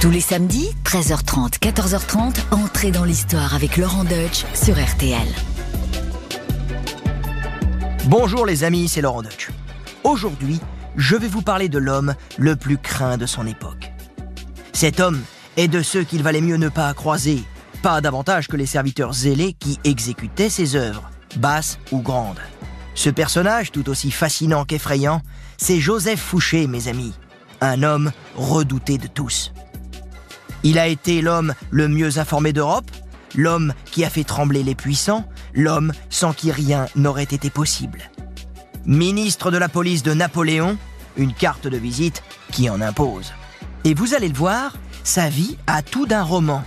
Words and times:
Tous 0.00 0.10
les 0.10 0.20
samedis, 0.20 0.70
13h30, 0.84 1.58
14h30, 1.58 2.36
entrez 2.52 2.92
dans 2.92 3.02
l'histoire 3.02 3.56
avec 3.56 3.76
Laurent 3.76 4.04
Deutsch 4.04 4.44
sur 4.54 4.74
RTL. 4.80 5.26
Bonjour 8.04 8.46
les 8.46 8.62
amis, 8.62 8.86
c'est 8.86 9.00
Laurent 9.00 9.22
Deutsch. 9.22 9.50
Aujourd'hui, 10.04 10.60
je 10.94 11.16
vais 11.16 11.26
vous 11.26 11.42
parler 11.42 11.68
de 11.68 11.78
l'homme 11.78 12.14
le 12.36 12.54
plus 12.54 12.78
craint 12.78 13.16
de 13.16 13.26
son 13.26 13.44
époque. 13.44 13.90
Cet 14.72 15.00
homme 15.00 15.20
est 15.56 15.66
de 15.66 15.82
ceux 15.82 16.04
qu'il 16.04 16.22
valait 16.22 16.42
mieux 16.42 16.58
ne 16.58 16.68
pas 16.68 16.94
croiser, 16.94 17.42
pas 17.82 18.00
davantage 18.00 18.46
que 18.46 18.56
les 18.56 18.66
serviteurs 18.66 19.12
zélés 19.12 19.52
qui 19.54 19.80
exécutaient 19.82 20.48
ses 20.48 20.76
œuvres, 20.76 21.10
basses 21.38 21.80
ou 21.90 22.02
grandes. 22.02 22.40
Ce 22.94 23.10
personnage, 23.10 23.72
tout 23.72 23.88
aussi 23.88 24.12
fascinant 24.12 24.64
qu'effrayant, 24.64 25.22
c'est 25.56 25.80
Joseph 25.80 26.20
Fouché, 26.20 26.68
mes 26.68 26.86
amis, 26.86 27.14
un 27.60 27.82
homme 27.82 28.12
redouté 28.36 28.96
de 28.96 29.08
tous. 29.08 29.52
Il 30.62 30.78
a 30.78 30.86
été 30.86 31.22
l'homme 31.22 31.54
le 31.70 31.88
mieux 31.88 32.18
informé 32.18 32.52
d'Europe, 32.52 32.90
l'homme 33.34 33.74
qui 33.86 34.04
a 34.04 34.10
fait 34.10 34.24
trembler 34.24 34.62
les 34.62 34.74
puissants, 34.74 35.24
l'homme 35.54 35.92
sans 36.10 36.32
qui 36.32 36.50
rien 36.50 36.86
n'aurait 36.96 37.22
été 37.22 37.50
possible. 37.50 38.10
Ministre 38.84 39.50
de 39.50 39.58
la 39.58 39.68
police 39.68 40.02
de 40.02 40.14
Napoléon, 40.14 40.76
une 41.16 41.34
carte 41.34 41.66
de 41.66 41.76
visite 41.76 42.22
qui 42.52 42.70
en 42.70 42.80
impose. 42.80 43.32
Et 43.84 43.94
vous 43.94 44.14
allez 44.14 44.28
le 44.28 44.34
voir, 44.34 44.76
sa 45.04 45.28
vie 45.28 45.56
a 45.66 45.82
tout 45.82 46.06
d'un 46.06 46.22
roman. 46.22 46.62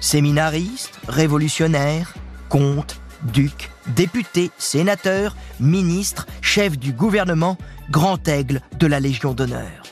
Séminariste, 0.00 0.98
révolutionnaire, 1.08 2.14
comte, 2.48 3.00
duc, 3.22 3.70
député, 3.94 4.50
sénateur, 4.58 5.36
ministre, 5.60 6.26
chef 6.40 6.78
du 6.78 6.92
gouvernement, 6.92 7.58
grand 7.90 8.26
aigle 8.28 8.60
de 8.78 8.86
la 8.86 9.00
Légion 9.00 9.34
d'honneur. 9.34 9.82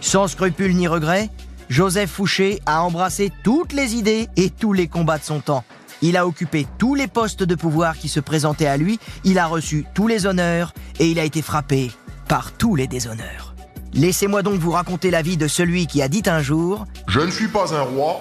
Sans 0.00 0.28
scrupule 0.28 0.74
ni 0.74 0.88
regret, 0.88 1.30
Joseph 1.70 2.10
Fouché 2.10 2.60
a 2.66 2.82
embrassé 2.82 3.30
toutes 3.44 3.72
les 3.72 3.94
idées 3.94 4.28
et 4.36 4.50
tous 4.50 4.72
les 4.72 4.88
combats 4.88 5.18
de 5.18 5.24
son 5.24 5.38
temps. 5.38 5.64
Il 6.02 6.16
a 6.16 6.26
occupé 6.26 6.66
tous 6.78 6.96
les 6.96 7.06
postes 7.06 7.44
de 7.44 7.54
pouvoir 7.54 7.96
qui 7.96 8.08
se 8.08 8.18
présentaient 8.18 8.66
à 8.66 8.76
lui, 8.76 8.98
il 9.22 9.38
a 9.38 9.46
reçu 9.46 9.86
tous 9.94 10.08
les 10.08 10.26
honneurs 10.26 10.74
et 10.98 11.08
il 11.08 11.20
a 11.20 11.24
été 11.24 11.42
frappé 11.42 11.92
par 12.26 12.50
tous 12.50 12.74
les 12.74 12.88
déshonneurs. 12.88 13.54
Laissez-moi 13.94 14.42
donc 14.42 14.58
vous 14.58 14.72
raconter 14.72 15.12
la 15.12 15.22
vie 15.22 15.36
de 15.36 15.46
celui 15.46 15.86
qui 15.86 16.02
a 16.02 16.08
dit 16.08 16.24
un 16.26 16.42
jour 16.42 16.86
Je 17.06 17.20
ne 17.20 17.30
suis 17.30 17.48
pas 17.48 17.72
un 17.72 17.82
roi, 17.82 18.20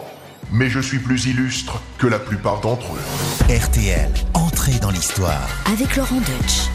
mais 0.52 0.70
je 0.70 0.80
suis 0.80 1.00
plus 1.00 1.26
illustre 1.26 1.82
que 1.98 2.06
la 2.06 2.20
plupart 2.20 2.62
d'entre 2.62 2.94
eux. 2.94 3.56
RTL, 3.56 4.12
entrée 4.36 4.78
dans 4.80 4.92
l'histoire. 4.92 5.50
Avec 5.66 5.96
Laurent 5.96 6.20
Deutsch. 6.20 6.70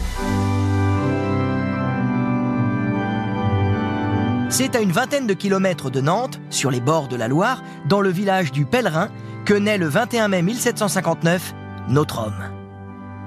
C'est 4.57 4.77
à 4.77 4.79
une 4.79 4.93
vingtaine 4.93 5.27
de 5.27 5.33
kilomètres 5.33 5.89
de 5.89 5.99
Nantes, 5.99 6.39
sur 6.49 6.71
les 6.71 6.79
bords 6.79 7.09
de 7.09 7.17
la 7.17 7.27
Loire, 7.27 7.61
dans 7.89 7.99
le 7.99 8.09
village 8.09 8.53
du 8.53 8.65
Pèlerin, 8.65 9.09
que 9.43 9.53
naît 9.53 9.77
le 9.77 9.89
21 9.89 10.29
mai 10.29 10.41
1759 10.43 11.53
notre 11.89 12.19
homme. 12.19 12.41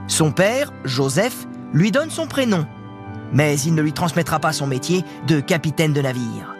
Son 0.06 0.33
père, 0.33 0.73
Joseph, 0.84 1.47
lui 1.75 1.91
donne 1.91 2.09
son 2.09 2.27
prénom, 2.27 2.67
mais 3.31 3.61
il 3.61 3.75
ne 3.75 3.83
lui 3.83 3.93
transmettra 3.93 4.39
pas 4.39 4.55
son 4.55 4.67
métier 4.67 5.05
de 5.27 5.39
capitaine 5.41 5.93
de 5.93 6.01
navire. 6.01 6.56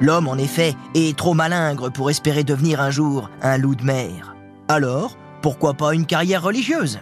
L'homme, 0.00 0.28
en 0.28 0.36
effet, 0.36 0.76
est 0.94 1.18
trop 1.18 1.34
malingre 1.34 1.90
pour 1.90 2.08
espérer 2.08 2.44
devenir 2.44 2.80
un 2.80 2.90
jour 2.90 3.30
un 3.42 3.58
loup 3.58 3.74
de 3.74 3.82
mer. 3.82 4.36
Alors, 4.68 5.16
pourquoi 5.40 5.74
pas 5.74 5.92
une 5.92 6.06
carrière 6.06 6.44
religieuse? 6.44 7.00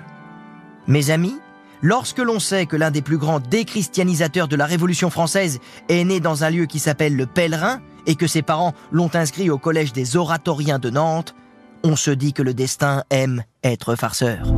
Mes 0.86 1.10
amis, 1.10 1.36
lorsque 1.82 2.18
l'on 2.18 2.38
sait 2.38 2.66
que 2.66 2.76
l'un 2.76 2.90
des 2.90 3.02
plus 3.02 3.18
grands 3.18 3.40
déchristianisateurs 3.40 4.48
de 4.48 4.56
la 4.56 4.66
Révolution 4.66 5.10
française 5.10 5.58
est 5.88 6.04
né 6.04 6.20
dans 6.20 6.44
un 6.44 6.50
lieu 6.50 6.66
qui 6.66 6.78
s'appelle 6.78 7.16
le 7.16 7.26
Pèlerin 7.26 7.80
et 8.06 8.14
que 8.14 8.26
ses 8.26 8.42
parents 8.42 8.74
l'ont 8.90 9.10
inscrit 9.14 9.50
au 9.50 9.58
collège 9.58 9.92
des 9.92 10.16
oratoriens 10.16 10.78
de 10.78 10.90
Nantes, 10.90 11.34
on 11.82 11.96
se 11.96 12.10
dit 12.10 12.32
que 12.32 12.42
le 12.42 12.54
destin 12.54 13.04
aime 13.10 13.42
être 13.64 13.94
farceur. 13.94 14.52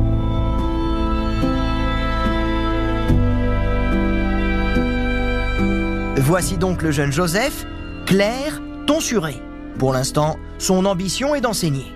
Voici 6.17 6.57
donc 6.57 6.81
le 6.81 6.91
jeune 6.91 7.11
Joseph, 7.11 7.65
clair, 8.05 8.61
tonsuré. 8.87 9.35
Pour 9.77 9.93
l'instant, 9.93 10.37
son 10.57 10.85
ambition 10.85 11.35
est 11.35 11.41
d'enseigner. 11.41 11.91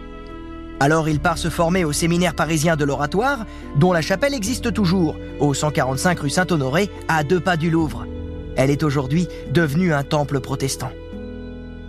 Alors 0.79 1.09
il 1.09 1.19
part 1.19 1.37
se 1.37 1.49
former 1.49 1.85
au 1.85 1.91
séminaire 1.91 2.35
parisien 2.35 2.75
de 2.75 2.85
l'Oratoire, 2.85 3.45
dont 3.77 3.93
la 3.93 4.01
chapelle 4.01 4.33
existe 4.33 4.73
toujours, 4.73 5.15
au 5.39 5.53
145 5.53 6.19
rue 6.19 6.29
Saint-Honoré, 6.29 6.89
à 7.07 7.23
deux 7.23 7.39
pas 7.39 7.57
du 7.57 7.71
Louvre. 7.71 8.05
Elle 8.55 8.69
est 8.69 8.83
aujourd'hui 8.83 9.27
devenue 9.51 9.93
un 9.93 10.03
temple 10.03 10.39
protestant. 10.39 10.91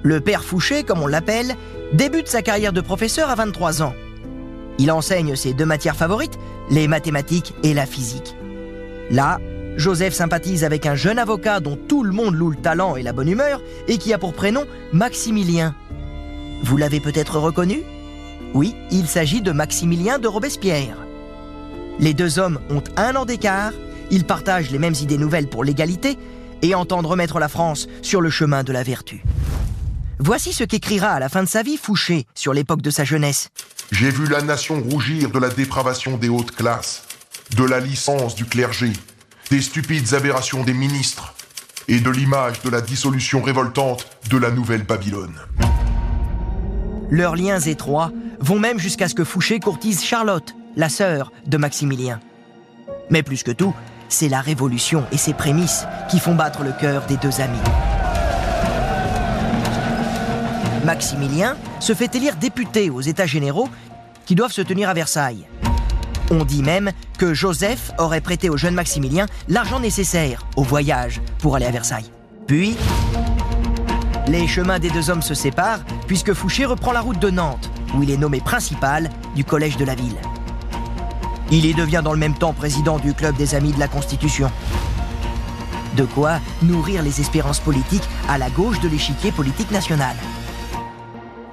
Le 0.03 0.21
père 0.21 0.45
Fouché, 0.45 0.85
comme 0.85 1.03
on 1.03 1.07
l'appelle, 1.07 1.55
débute 1.93 2.29
sa 2.29 2.41
carrière 2.41 2.73
de 2.73 2.81
professeur 2.81 3.29
à 3.29 3.35
23 3.35 3.83
ans. 3.83 3.95
Il 4.79 4.91
enseigne 4.91 5.37
ses 5.37 5.55
deux 5.55 5.67
matières 5.67 5.97
favorites, 5.97 6.39
les 6.71 6.89
mathématiques 6.89 7.55
et 7.63 7.75
la 7.75 7.85
physique. 7.85 8.37
Là, 9.11 9.39
Joseph 9.77 10.15
sympathise 10.15 10.65
avec 10.65 10.87
un 10.87 10.95
jeune 10.95 11.19
avocat 11.19 11.61
dont 11.61 11.77
tout 11.77 12.05
le 12.05 12.13
monde 12.13 12.35
loue 12.35 12.51
le 12.51 12.57
talent 12.57 12.97
et 12.97 13.03
la 13.03 13.13
bonne 13.13 13.29
humeur 13.29 13.61
et 13.87 13.99
qui 13.99 14.13
a 14.13 14.19
pour 14.19 14.33
prénom 14.33 14.65
Maximilien. 14.93 15.75
Vous 16.63 16.77
l'avez 16.77 17.01
peut-être 17.01 17.39
reconnu? 17.39 17.83
Oui, 18.55 18.75
il 18.91 19.07
s'agit 19.07 19.43
de 19.43 19.53
Maximilien 19.53 20.19
de 20.19 20.29
Robespierre. 20.29 20.97
Les 21.99 22.15
deux 22.15 22.39
hommes 22.39 22.61
ont 22.71 22.83
un 22.97 23.15
an 23.17 23.25
d'écart, 23.25 23.73
ils 24.11 24.25
partagent 24.25 24.71
les 24.71 24.79
mêmes 24.79 24.95
idées 25.01 25.19
nouvelles 25.19 25.49
pour 25.49 25.65
l'égalité 25.65 26.17
et 26.63 26.75
entendent 26.75 27.07
remettre 27.07 27.39
la 27.39 27.49
France 27.49 27.89
sur 28.03 28.21
le 28.21 28.31
chemin 28.31 28.65
de 28.65 28.73
la 28.73 28.83
vertu. 28.83 29.23
Voici 30.19 30.53
ce 30.53 30.65
qu'écrira 30.65 31.11
à 31.11 31.21
la 31.21 31.29
fin 31.29 31.43
de 31.43 31.49
sa 31.49 31.63
vie 31.63 31.77
Fouché 31.77 32.27
sur 32.35 32.53
l'époque 32.53 32.83
de 32.83 32.91
sa 32.91 33.05
jeunesse. 33.05 33.51
J'ai 33.93 34.11
vu 34.11 34.27
la 34.27 34.43
nation 34.43 34.81
rougir 34.81 35.31
de 35.31 35.39
la 35.39 35.49
dépravation 35.49 36.17
des 36.17 36.29
hautes 36.29 36.53
classes, 36.53 37.05
de 37.57 37.65
la 37.65 37.81
licence 37.81 38.35
du 38.35 38.45
clergé, 38.45 38.93
des 39.51 39.61
stupides 39.61 40.15
aberrations 40.15 40.65
des 40.65 40.75
ministres 40.75 41.35
et 41.87 42.01
de 42.01 42.11
l'image 42.11 42.61
de 42.63 42.71
la 42.71 42.81
dissolution 42.81 43.43
révoltante 43.43 44.07
de 44.31 44.37
la 44.37 44.51
nouvelle 44.51 44.83
Babylone. 44.83 45.39
Leurs 47.11 47.37
liens 47.37 47.61
étroits 47.61 48.13
vont 48.41 48.59
même 48.59 48.79
jusqu'à 48.79 49.09
ce 49.09 49.15
que 49.15 49.25
Fouché 49.25 49.61
courtise 49.61 50.03
Charlotte, 50.03 50.55
la 50.77 50.89
sœur 50.89 51.33
de 51.47 51.57
Maximilien. 51.57 52.21
Mais 53.11 53.23
plus 53.23 53.43
que 53.43 53.51
tout, 53.51 53.75
c'est 54.09 54.29
la 54.29 54.41
révolution 54.41 55.05
et 55.13 55.19
ses 55.19 55.35
prémices 55.35 55.87
qui 56.11 56.19
font 56.19 56.35
battre 56.35 56.63
le 56.63 56.73
cœur 56.73 57.05
des 57.07 57.17
deux 57.17 57.41
amis. 57.41 57.59
Maximilien 60.85 61.57
se 61.81 61.95
fait 61.95 62.15
élire 62.15 62.37
député 62.37 62.91
aux 62.91 63.01
États 63.01 63.27
généraux 63.27 63.69
qui 64.25 64.35
doivent 64.35 64.53
se 64.53 64.63
tenir 64.63 64.89
à 64.89 64.95
Versailles. 64.95 65.47
On 66.31 66.45
dit 66.45 66.63
même 66.63 66.93
que 67.19 67.35
Joseph 67.35 67.93
aurait 67.99 68.21
prêté 68.21 68.51
au 68.51 68.57
jeune 68.57 68.75
Maximilien 68.75 69.27
l'argent 69.49 69.81
nécessaire 69.81 70.47
au 70.57 70.63
voyage 70.63 71.21
pour 71.39 71.57
aller 71.57 71.67
à 71.67 71.71
Versailles. 71.71 72.11
Puis, 72.47 72.77
les 74.29 74.47
chemins 74.47 74.79
des 74.79 74.91
deux 74.91 75.11
hommes 75.11 75.23
se 75.23 75.35
séparent 75.35 75.85
puisque 76.07 76.33
Fouché 76.33 76.65
reprend 76.65 76.93
la 76.93 77.01
route 77.01 77.19
de 77.19 77.31
Nantes, 77.31 77.71
où 77.95 78.03
il 78.03 78.11
est 78.11 78.17
nommé 78.17 78.41
principal 78.41 79.11
du 79.35 79.45
collège 79.45 79.77
de 79.77 79.85
la 79.85 79.95
ville. 79.95 80.17
Il 81.51 81.65
y 81.65 81.73
devient 81.73 82.03
dans 82.05 82.13
le 82.13 82.19
même 82.19 82.35
temps 82.35 82.53
président 82.53 82.99
du 82.99 83.15
club 83.15 83.37
des 83.37 83.55
amis 83.55 83.73
de 83.73 83.81
la 83.81 83.89
Constitution. 83.89 84.51
De 85.97 86.05
quoi 86.05 86.41
nourrir 86.63 87.03
les 87.03 87.21
espérances 87.21 87.61
politiques 87.61 88.07
à 88.29 88.37
la 88.37 88.51
gauche 88.51 88.81
de 88.81 88.89
l'échiquier 88.89 89.33
politique 89.33 89.71
national. 89.71 90.15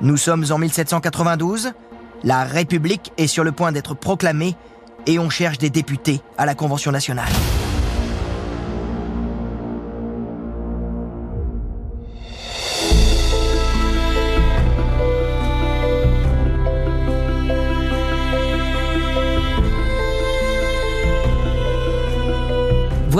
Nous 0.02 0.18
sommes 0.18 0.46
en 0.52 0.58
1792, 0.58 1.72
la 2.24 2.44
République 2.44 3.14
est 3.18 3.28
sur 3.28 3.46
le 3.46 3.54
point 3.54 3.72
d'être 3.72 3.94
proclamée 3.94 4.56
et 5.08 5.18
on 5.20 5.30
cherche 5.30 5.58
des 5.58 5.70
députés 5.70 6.22
à 6.38 6.46
la 6.46 6.56
Convention 6.56 6.92
nationale. 6.92 7.32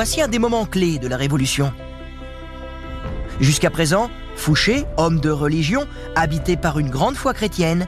Un 0.06 0.28
des 0.28 0.38
moments 0.38 0.66
clés 0.66 1.00
de 1.00 1.08
la 1.08 1.18
Révolution. 1.18 1.74
Jusqu'à 3.42 3.72
présent, 3.72 4.12
Fouché, 4.36 4.86
homme 4.98 5.20
de 5.20 5.32
religion, 5.32 5.88
habité 6.16 6.58
par 6.58 6.78
une 6.78 6.92
grande 6.92 7.16
foi 7.16 7.34
chrétienne, 7.34 7.88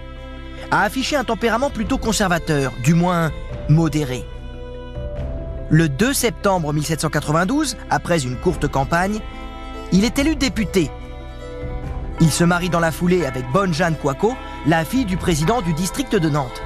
a 0.72 0.81
affiché 0.81 1.16
un 1.16 1.24
tempérament 1.24 1.69
plutôt 1.69 2.00
conservateur, 2.00 2.74
du 2.84 2.96
moins 2.96 3.31
modéré. 3.69 4.25
Le 5.69 5.88
2 5.90 6.12
septembre 6.12 6.74
1792, 6.74 7.78
après 7.92 8.24
une 8.24 8.36
courte 8.36 8.68
campagne, 8.68 9.20
il 9.92 10.04
est 10.04 10.18
élu 10.18 10.36
député. 10.36 10.90
Il 12.20 12.31
se 12.31 12.44
marie 12.44 12.70
dans 12.70 12.80
la 12.80 12.92
foulée 12.92 13.28
avec 13.28 13.46
Bonne 13.54 13.75
Jeanne 13.75 13.96
Coaco, 13.96 14.36
la 14.66 14.84
fille 14.84 15.06
du 15.06 15.18
président 15.18 15.62
du 15.62 15.72
district 15.74 16.16
de 16.16 16.30
Nantes. 16.30 16.63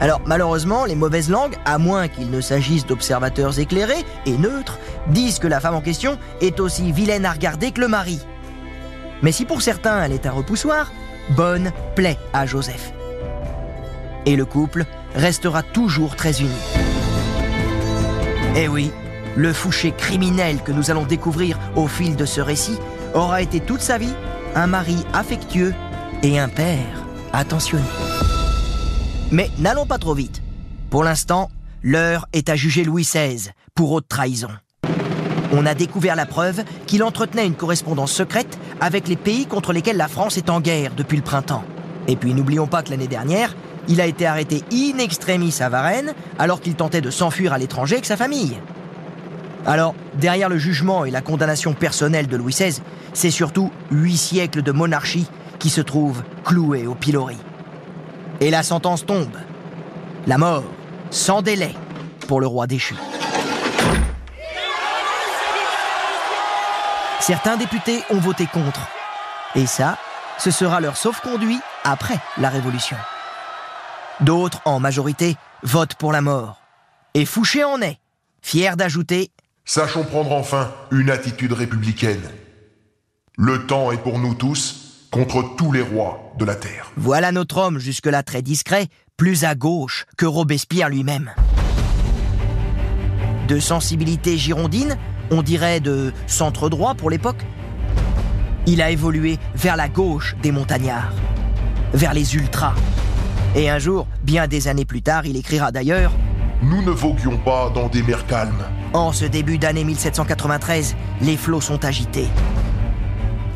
Alors 0.00 0.20
malheureusement, 0.26 0.84
les 0.84 0.94
mauvaises 0.94 1.30
langues, 1.30 1.56
à 1.64 1.78
moins 1.78 2.08
qu'il 2.08 2.30
ne 2.30 2.40
s'agisse 2.40 2.86
d'observateurs 2.86 3.58
éclairés 3.58 4.04
et 4.26 4.36
neutres, 4.36 4.78
disent 5.08 5.38
que 5.38 5.46
la 5.46 5.60
femme 5.60 5.74
en 5.74 5.80
question 5.80 6.18
est 6.40 6.60
aussi 6.60 6.92
vilaine 6.92 7.24
à 7.24 7.32
regarder 7.32 7.72
que 7.72 7.80
le 7.80 7.88
mari. 7.88 8.20
Mais 9.22 9.32
si 9.32 9.44
pour 9.44 9.62
certains 9.62 10.02
elle 10.02 10.12
est 10.12 10.26
un 10.26 10.32
repoussoir, 10.32 10.92
Bonne 11.30 11.72
plaît 11.94 12.18
à 12.32 12.46
Joseph. 12.46 12.92
Et 14.26 14.36
le 14.36 14.44
couple 14.44 14.84
restera 15.14 15.62
toujours 15.62 16.14
très 16.14 16.40
uni. 16.40 16.50
Eh 18.54 18.68
oui, 18.68 18.92
le 19.36 19.52
Fouché 19.52 19.92
criminel 19.92 20.62
que 20.62 20.72
nous 20.72 20.90
allons 20.90 21.04
découvrir 21.04 21.58
au 21.74 21.88
fil 21.88 22.16
de 22.16 22.24
ce 22.24 22.40
récit 22.40 22.78
aura 23.14 23.42
été 23.42 23.60
toute 23.60 23.80
sa 23.80 23.98
vie 23.98 24.14
un 24.54 24.66
mari 24.66 25.04
affectueux 25.12 25.74
et 26.22 26.38
un 26.38 26.48
père 26.48 27.04
attentionné. 27.32 27.84
Mais 29.32 29.50
n'allons 29.58 29.86
pas 29.86 29.98
trop 29.98 30.14
vite. 30.14 30.40
Pour 30.88 31.02
l'instant, 31.02 31.50
l'heure 31.82 32.26
est 32.32 32.48
à 32.48 32.54
juger 32.54 32.84
Louis 32.84 33.02
XVI 33.02 33.50
pour 33.74 33.90
haute 33.92 34.06
trahison. 34.08 34.50
On 35.52 35.66
a 35.66 35.74
découvert 35.74 36.16
la 36.16 36.26
preuve 36.26 36.62
qu'il 36.86 37.02
entretenait 37.02 37.46
une 37.46 37.54
correspondance 37.54 38.12
secrète 38.12 38.58
avec 38.80 39.08
les 39.08 39.16
pays 39.16 39.46
contre 39.46 39.72
lesquels 39.72 39.96
la 39.96 40.08
France 40.08 40.36
est 40.36 40.50
en 40.50 40.60
guerre 40.60 40.92
depuis 40.96 41.16
le 41.16 41.22
printemps. 41.22 41.64
Et 42.08 42.16
puis 42.16 42.34
n'oublions 42.34 42.66
pas 42.68 42.82
que 42.82 42.90
l'année 42.90 43.08
dernière, 43.08 43.56
il 43.88 44.00
a 44.00 44.06
été 44.06 44.26
arrêté 44.26 44.62
in 44.72 44.98
extremis 44.98 45.56
à 45.60 45.68
Varennes 45.68 46.14
alors 46.38 46.60
qu'il 46.60 46.74
tentait 46.74 47.00
de 47.00 47.10
s'enfuir 47.10 47.52
à 47.52 47.58
l'étranger 47.58 47.96
avec 47.96 48.06
sa 48.06 48.16
famille. 48.16 48.56
Alors, 49.64 49.96
derrière 50.14 50.48
le 50.48 50.58
jugement 50.58 51.04
et 51.04 51.10
la 51.10 51.20
condamnation 51.20 51.74
personnelle 51.74 52.28
de 52.28 52.36
Louis 52.36 52.52
XVI, 52.52 52.80
c'est 53.12 53.32
surtout 53.32 53.72
huit 53.90 54.16
siècles 54.16 54.62
de 54.62 54.70
monarchie 54.70 55.26
qui 55.58 55.70
se 55.70 55.80
trouvent 55.80 56.22
cloués 56.44 56.86
au 56.86 56.94
pilori. 56.94 57.36
Et 58.40 58.50
la 58.50 58.62
sentence 58.62 59.06
tombe. 59.06 59.36
La 60.26 60.36
mort, 60.36 60.64
sans 61.10 61.40
délai, 61.40 61.74
pour 62.28 62.40
le 62.40 62.46
roi 62.46 62.66
déchu. 62.66 62.94
Certains 67.20 67.56
députés 67.56 68.02
ont 68.10 68.18
voté 68.18 68.46
contre. 68.46 68.88
Et 69.54 69.66
ça, 69.66 69.98
ce 70.38 70.50
sera 70.50 70.80
leur 70.80 70.96
sauf-conduit 70.96 71.60
après 71.82 72.18
la 72.36 72.50
Révolution. 72.50 72.96
D'autres, 74.20 74.60
en 74.64 74.80
majorité, 74.80 75.36
votent 75.62 75.94
pour 75.94 76.12
la 76.12 76.20
mort. 76.20 76.60
Et 77.14 77.24
Fouché 77.24 77.64
en 77.64 77.80
est, 77.80 77.98
fier 78.42 78.76
d'ajouter 78.76 79.30
Sachons 79.64 80.04
prendre 80.04 80.32
enfin 80.32 80.70
une 80.92 81.10
attitude 81.10 81.52
républicaine. 81.52 82.22
Le 83.36 83.66
temps 83.66 83.90
est 83.90 83.96
pour 83.96 84.18
nous 84.18 84.34
tous 84.34 84.85
contre 85.10 85.44
tous 85.56 85.72
les 85.72 85.82
rois 85.82 86.32
de 86.38 86.44
la 86.44 86.54
terre. 86.54 86.90
Voilà 86.96 87.32
notre 87.32 87.58
homme 87.58 87.78
jusque-là 87.78 88.22
très 88.22 88.42
discret, 88.42 88.88
plus 89.16 89.44
à 89.44 89.54
gauche 89.54 90.06
que 90.16 90.26
Robespierre 90.26 90.88
lui-même. 90.88 91.32
De 93.48 93.60
sensibilité 93.60 94.36
girondine, 94.36 94.96
on 95.30 95.42
dirait 95.42 95.80
de 95.80 96.12
centre 96.26 96.68
droit 96.68 96.94
pour 96.94 97.10
l'époque, 97.10 97.44
il 98.66 98.82
a 98.82 98.90
évolué 98.90 99.38
vers 99.54 99.76
la 99.76 99.88
gauche 99.88 100.34
des 100.42 100.50
montagnards, 100.50 101.12
vers 101.94 102.12
les 102.12 102.34
ultras. 102.34 102.74
Et 103.54 103.70
un 103.70 103.78
jour, 103.78 104.06
bien 104.22 104.48
des 104.48 104.68
années 104.68 104.84
plus 104.84 105.02
tard, 105.02 105.24
il 105.24 105.36
écrira 105.36 105.70
d'ailleurs 105.70 106.12
Nous 106.62 106.82
ne 106.82 106.90
voguions 106.90 107.38
pas 107.38 107.70
dans 107.70 107.88
des 107.88 108.02
mers 108.02 108.26
calmes. 108.26 108.64
En 108.92 109.12
ce 109.12 109.24
début 109.24 109.58
d'année 109.58 109.84
1793, 109.84 110.96
les 111.20 111.36
flots 111.36 111.60
sont 111.60 111.84
agités. 111.84 112.28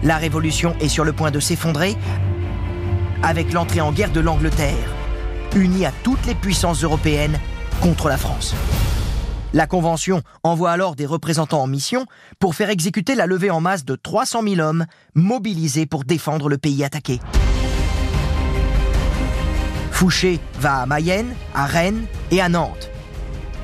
La 0.03 0.17
révolution 0.17 0.75
est 0.81 0.89
sur 0.89 1.05
le 1.05 1.13
point 1.13 1.31
de 1.31 1.41
s'effondrer 1.41 1.97
avec 3.23 3.53
l'entrée 3.53 3.83
en 3.83 3.93
guerre 3.93 4.13
de 4.13 4.21
l'Angleterre, 4.21 4.95
unie 5.55 5.85
à 5.85 5.93
toutes 6.03 6.25
les 6.27 6.35
puissances 6.35 6.83
européennes 6.83 7.39
contre 7.83 8.09
la 8.09 8.17
France. 8.17 8.55
La 9.53 9.67
Convention 9.67 10.23
envoie 10.43 10.71
alors 10.71 10.95
des 10.95 11.07
représentants 11.07 11.63
en 11.63 11.67
mission 11.67 12.07
pour 12.39 12.55
faire 12.55 12.71
exécuter 12.71 13.15
la 13.15 13.27
levée 13.27 13.51
en 13.51 13.61
masse 13.61 13.85
de 13.85 13.97
300 13.97 14.43
000 14.43 14.61
hommes 14.61 14.87
mobilisés 15.15 15.87
pour 15.87 16.05
défendre 16.05 16.49
le 16.49 16.57
pays 16.57 16.85
attaqué. 16.85 17.21
Fouché 19.91 20.41
va 20.61 20.77
à 20.77 20.87
Mayenne, 20.87 21.35
à 21.55 21.67
Rennes 21.67 22.07
et 22.31 22.41
à 22.41 22.49
Nantes. 22.49 22.91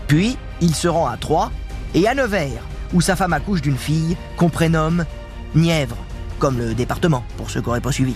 Puis, 0.06 0.36
il 0.60 0.74
se 0.74 0.88
rend 0.88 1.06
à 1.06 1.16
Troyes 1.16 1.50
et 1.94 2.06
à 2.06 2.14
Nevers, 2.14 2.62
où 2.92 3.00
sa 3.00 3.16
femme 3.16 3.32
accouche 3.32 3.62
d'une 3.62 3.78
fille 3.78 4.16
qu'on 4.36 4.50
prénomme 4.50 5.06
Nièvre, 5.54 5.96
comme 6.38 6.58
le 6.58 6.74
département, 6.74 7.24
pour 7.36 7.50
ceux 7.50 7.60
qui 7.60 7.66
n'auraient 7.66 7.80
pas 7.80 7.92
suivi. 7.92 8.14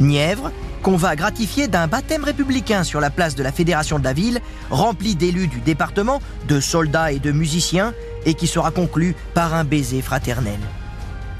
Nièvre, 0.00 0.52
qu'on 0.82 0.96
va 0.96 1.16
gratifier 1.16 1.66
d'un 1.66 1.86
baptême 1.86 2.24
républicain 2.24 2.84
sur 2.84 3.00
la 3.00 3.10
place 3.10 3.34
de 3.34 3.42
la 3.42 3.52
Fédération 3.52 3.98
de 3.98 4.04
la 4.04 4.12
ville, 4.12 4.40
rempli 4.70 5.16
d'élus 5.16 5.48
du 5.48 5.60
département, 5.60 6.20
de 6.46 6.60
soldats 6.60 7.12
et 7.12 7.18
de 7.18 7.32
musiciens, 7.32 7.94
et 8.24 8.34
qui 8.34 8.46
sera 8.46 8.70
conclu 8.70 9.16
par 9.34 9.54
un 9.54 9.64
baiser 9.64 10.02
fraternel. 10.02 10.58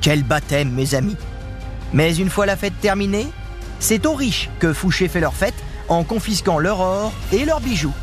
Quel 0.00 0.22
baptême, 0.22 0.72
mes 0.72 0.94
amis 0.94 1.16
Mais 1.92 2.16
une 2.16 2.30
fois 2.30 2.46
la 2.46 2.56
fête 2.56 2.80
terminée, 2.80 3.26
c'est 3.80 4.06
aux 4.06 4.14
riches 4.14 4.50
que 4.58 4.72
Fouché 4.72 5.08
fait 5.08 5.20
leur 5.20 5.34
fête 5.34 5.54
en 5.88 6.04
confisquant 6.04 6.58
leur 6.58 6.80
or 6.80 7.12
et 7.32 7.44
leurs 7.44 7.60
bijoux. 7.60 7.94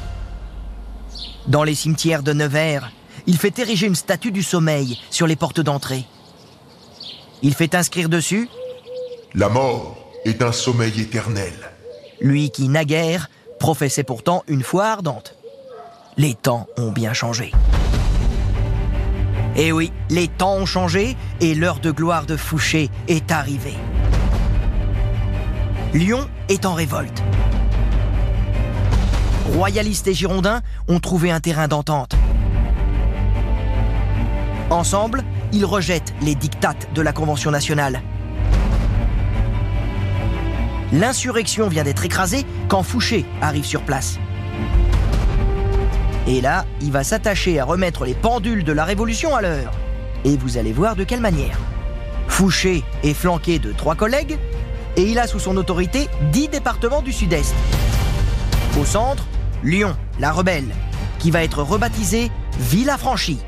Dans 1.47 1.63
les 1.63 1.75
cimetières 1.75 2.23
de 2.23 2.33
Nevers, 2.33 2.91
il 3.27 3.37
fait 3.37 3.59
ériger 3.59 3.87
une 3.87 3.95
statue 3.95 4.31
du 4.31 4.43
sommeil 4.43 4.99
sur 5.09 5.27
les 5.27 5.35
portes 5.35 5.61
d'entrée. 5.61 6.05
Il 7.41 7.53
fait 7.53 7.75
inscrire 7.75 8.09
dessus 8.09 8.49
La 9.33 9.49
mort 9.49 9.97
est 10.25 10.41
un 10.41 10.51
sommeil 10.51 10.99
éternel. 10.99 11.53
Lui 12.19 12.49
qui, 12.49 12.69
naguère, 12.69 13.29
professait 13.59 14.03
pourtant 14.03 14.43
une 14.47 14.63
foi 14.63 14.85
ardente. 14.85 15.35
Les 16.17 16.33
temps 16.33 16.67
ont 16.77 16.91
bien 16.91 17.13
changé. 17.13 17.51
Eh 19.57 19.71
oui, 19.71 19.91
les 20.09 20.27
temps 20.27 20.55
ont 20.55 20.65
changé 20.65 21.15
et 21.39 21.55
l'heure 21.55 21.79
de 21.79 21.91
gloire 21.91 22.25
de 22.25 22.35
Fouché 22.35 22.89
est 23.07 23.31
arrivée. 23.31 23.77
Lyon 25.93 26.27
est 26.49 26.65
en 26.65 26.73
révolte. 26.73 27.23
Royalistes 29.53 30.07
et 30.07 30.13
Girondins 30.13 30.61
ont 30.87 30.99
trouvé 30.99 31.31
un 31.31 31.39
terrain 31.39 31.67
d'entente. 31.67 32.15
Ensemble, 34.69 35.23
ils 35.51 35.65
rejettent 35.65 36.13
les 36.21 36.35
dictates 36.35 36.89
de 36.93 37.01
la 37.01 37.13
Convention 37.13 37.51
nationale. 37.51 38.01
L'insurrection 40.91 41.67
vient 41.67 41.83
d'être 41.83 42.05
écrasée 42.05 42.45
quand 42.67 42.83
Fouché 42.83 43.25
arrive 43.41 43.65
sur 43.65 43.81
place. 43.81 44.19
Et 46.27 46.41
là, 46.41 46.65
il 46.81 46.91
va 46.91 47.03
s'attacher 47.03 47.59
à 47.59 47.65
remettre 47.65 48.05
les 48.05 48.13
pendules 48.13 48.63
de 48.63 48.71
la 48.71 48.85
Révolution 48.85 49.35
à 49.35 49.41
l'heure. 49.41 49.71
Et 50.23 50.37
vous 50.37 50.57
allez 50.57 50.73
voir 50.73 50.95
de 50.95 51.03
quelle 51.03 51.21
manière. 51.21 51.59
Fouché 52.27 52.83
est 53.03 53.13
flanqué 53.13 53.59
de 53.59 53.71
trois 53.71 53.95
collègues 53.95 54.37
et 54.97 55.03
il 55.03 55.19
a 55.19 55.27
sous 55.27 55.39
son 55.39 55.57
autorité 55.57 56.07
dix 56.31 56.47
départements 56.47 57.01
du 57.01 57.13
Sud-Est. 57.13 57.53
Au 58.79 58.85
centre, 58.85 59.25
Lyon, 59.63 59.95
la 60.19 60.31
rebelle, 60.31 60.73
qui 61.19 61.31
va 61.31 61.43
être 61.43 61.61
rebaptisée 61.61 62.31
Villafranchi. 62.59 63.39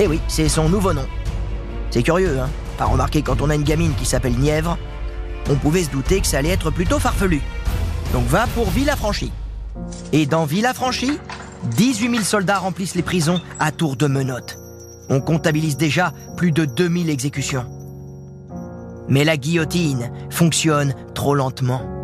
Eh 0.00 0.06
oui, 0.06 0.20
c'est 0.28 0.48
son 0.48 0.68
nouveau 0.68 0.92
nom. 0.92 1.06
C'est 1.90 2.04
curieux, 2.04 2.38
hein 2.38 2.48
Pas 2.78 2.84
remarqué 2.84 3.22
quand 3.22 3.42
on 3.42 3.50
a 3.50 3.56
une 3.56 3.64
gamine 3.64 3.92
qui 3.94 4.06
s'appelle 4.06 4.38
Nièvre, 4.38 4.78
on 5.50 5.56
pouvait 5.56 5.82
se 5.82 5.90
douter 5.90 6.20
que 6.20 6.26
ça 6.26 6.38
allait 6.38 6.50
être 6.50 6.70
plutôt 6.70 7.00
farfelu. 7.00 7.42
Donc 8.12 8.24
va 8.26 8.46
pour 8.54 8.70
Villafranchi. 8.70 9.32
Et 10.12 10.24
dans 10.24 10.44
Villafranchi, 10.44 11.18
18 11.76 12.10
000 12.10 12.22
soldats 12.22 12.58
remplissent 12.58 12.94
les 12.94 13.02
prisons 13.02 13.40
à 13.58 13.72
tour 13.72 13.96
de 13.96 14.06
menottes. 14.06 14.58
On 15.10 15.20
comptabilise 15.20 15.76
déjà 15.76 16.12
plus 16.36 16.52
de 16.52 16.64
2000 16.64 17.10
exécutions. 17.10 17.66
Mais 19.08 19.24
la 19.24 19.36
guillotine 19.36 20.12
fonctionne 20.30 20.94
trop 21.14 21.34
lentement. 21.34 21.97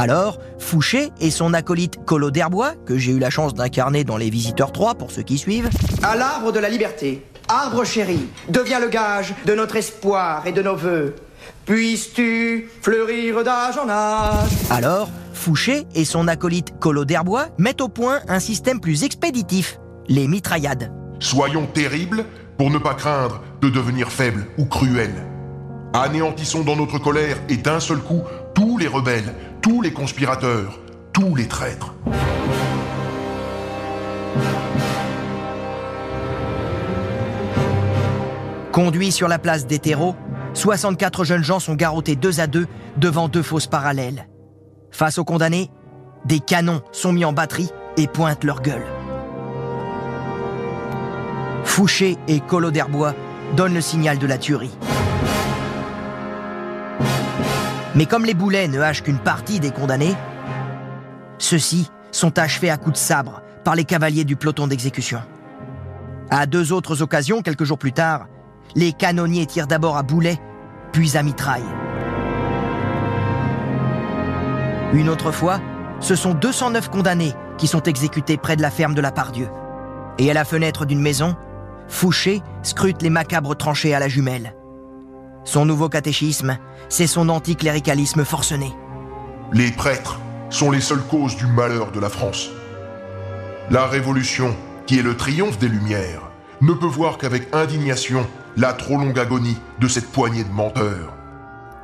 Alors, 0.00 0.38
Fouché 0.58 1.10
et 1.20 1.30
son 1.30 1.52
acolyte 1.52 2.02
Colo 2.06 2.30
d'Herbois, 2.30 2.72
que 2.86 2.96
j'ai 2.96 3.12
eu 3.12 3.18
la 3.18 3.28
chance 3.28 3.52
d'incarner 3.52 4.02
dans 4.02 4.16
Les 4.16 4.30
Visiteurs 4.30 4.72
3 4.72 4.94
pour 4.94 5.10
ceux 5.10 5.20
qui 5.20 5.36
suivent, 5.36 5.68
À 6.02 6.16
l'arbre 6.16 6.52
de 6.52 6.58
la 6.58 6.70
liberté, 6.70 7.22
arbre 7.48 7.84
chéri, 7.84 8.20
deviens 8.48 8.80
le 8.80 8.88
gage 8.88 9.34
de 9.44 9.54
notre 9.54 9.76
espoir 9.76 10.46
et 10.46 10.52
de 10.52 10.62
nos 10.62 10.74
voeux. 10.74 11.16
Puisses-tu 11.66 12.70
fleurir 12.80 13.44
d'âge 13.44 13.76
en 13.76 13.90
âge 13.90 14.48
alors 14.70 15.10
Fouché 15.34 15.84
et 15.94 16.06
son 16.06 16.28
acolyte 16.28 16.78
Colo 16.78 17.04
d'Herbois 17.04 17.48
mettent 17.58 17.82
au 17.82 17.88
point 17.90 18.20
un 18.26 18.40
système 18.40 18.80
plus 18.80 19.04
expéditif, 19.04 19.78
les 20.08 20.28
mitraillades. 20.28 20.90
Soyons 21.18 21.66
terribles 21.66 22.24
pour 22.56 22.70
ne 22.70 22.78
pas 22.78 22.94
craindre 22.94 23.42
de 23.60 23.68
devenir 23.68 24.10
faibles 24.10 24.46
ou 24.56 24.64
cruels. 24.64 25.26
Anéantissons 25.92 26.62
dans 26.62 26.76
notre 26.76 26.98
colère 26.98 27.36
et 27.50 27.58
d'un 27.58 27.80
seul 27.80 27.98
coup 27.98 28.22
tous 28.54 28.78
les 28.78 28.86
rebelles, 28.86 29.34
tous 29.62 29.82
les 29.82 29.92
conspirateurs, 29.92 30.78
tous 31.12 31.34
les 31.34 31.46
traîtres. 31.46 31.92
Conduits 38.72 39.12
sur 39.12 39.28
la 39.28 39.38
place 39.38 39.66
des 39.66 39.78
terreaux, 39.78 40.14
64 40.54 41.24
jeunes 41.24 41.44
gens 41.44 41.60
sont 41.60 41.74
garrottés 41.74 42.16
deux 42.16 42.40
à 42.40 42.46
deux 42.46 42.66
devant 42.96 43.28
deux 43.28 43.42
fosses 43.42 43.66
parallèles. 43.66 44.28
Face 44.90 45.18
aux 45.18 45.24
condamnés, 45.24 45.70
des 46.24 46.40
canons 46.40 46.80
sont 46.92 47.12
mis 47.12 47.24
en 47.24 47.32
batterie 47.32 47.70
et 47.96 48.06
pointent 48.06 48.44
leur 48.44 48.62
gueule. 48.62 48.86
Fouché 51.64 52.16
et 52.28 52.40
Colo 52.40 52.70
d'Herbois 52.70 53.14
donnent 53.56 53.74
le 53.74 53.80
signal 53.80 54.18
de 54.18 54.26
la 54.26 54.38
tuerie. 54.38 54.76
Mais 57.94 58.06
comme 58.06 58.24
les 58.24 58.34
boulets 58.34 58.68
ne 58.68 58.80
hachent 58.80 59.02
qu'une 59.02 59.18
partie 59.18 59.60
des 59.60 59.70
condamnés, 59.70 60.14
ceux-ci 61.38 61.90
sont 62.12 62.38
achevés 62.38 62.70
à 62.70 62.76
coups 62.76 62.94
de 62.94 62.98
sabre 62.98 63.42
par 63.64 63.74
les 63.74 63.84
cavaliers 63.84 64.24
du 64.24 64.36
peloton 64.36 64.66
d'exécution. 64.66 65.20
À 66.30 66.46
deux 66.46 66.72
autres 66.72 67.02
occasions, 67.02 67.42
quelques 67.42 67.64
jours 67.64 67.78
plus 67.78 67.92
tard, 67.92 68.26
les 68.76 68.92
canonniers 68.92 69.46
tirent 69.46 69.66
d'abord 69.66 69.96
à 69.96 70.02
boulet, 70.02 70.38
puis 70.92 71.16
à 71.16 71.22
mitraille. 71.22 71.64
Une 74.92 75.08
autre 75.08 75.32
fois, 75.32 75.60
ce 76.00 76.14
sont 76.14 76.34
209 76.34 76.88
condamnés 76.88 77.34
qui 77.58 77.66
sont 77.66 77.82
exécutés 77.82 78.36
près 78.36 78.56
de 78.56 78.62
la 78.62 78.70
ferme 78.70 78.94
de 78.94 79.00
la 79.00 79.12
Pardieu. 79.12 79.48
Et 80.18 80.30
à 80.30 80.34
la 80.34 80.44
fenêtre 80.44 80.86
d'une 80.86 81.00
maison, 81.00 81.36
Fouché 81.88 82.42
scrute 82.62 83.02
les 83.02 83.10
macabres 83.10 83.56
tranchées 83.56 83.94
à 83.94 83.98
la 83.98 84.08
jumelle. 84.08 84.54
Son 85.50 85.64
nouveau 85.64 85.88
catéchisme, 85.88 86.58
c'est 86.88 87.08
son 87.08 87.28
anticléricalisme 87.28 88.24
forcené. 88.24 88.72
Les 89.52 89.72
prêtres 89.72 90.20
sont 90.48 90.70
les 90.70 90.80
seules 90.80 91.02
causes 91.02 91.34
du 91.34 91.46
malheur 91.46 91.90
de 91.90 91.98
la 91.98 92.08
France. 92.08 92.50
La 93.68 93.84
Révolution, 93.86 94.54
qui 94.86 95.00
est 95.00 95.02
le 95.02 95.16
triomphe 95.16 95.58
des 95.58 95.66
Lumières, 95.66 96.30
ne 96.60 96.72
peut 96.72 96.86
voir 96.86 97.18
qu'avec 97.18 97.52
indignation 97.52 98.24
la 98.56 98.72
trop 98.72 98.96
longue 98.96 99.18
agonie 99.18 99.56
de 99.80 99.88
cette 99.88 100.12
poignée 100.12 100.44
de 100.44 100.52
menteurs. 100.52 101.16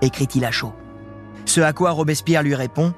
Écrit-il 0.01 0.45
à 0.45 0.53
chaud. 0.53 0.73
Ce 1.45 1.61
à 1.61 1.73
quoi 1.73 1.91
Robespierre 1.91 2.45
lui 2.45 2.55
répond 2.55 2.95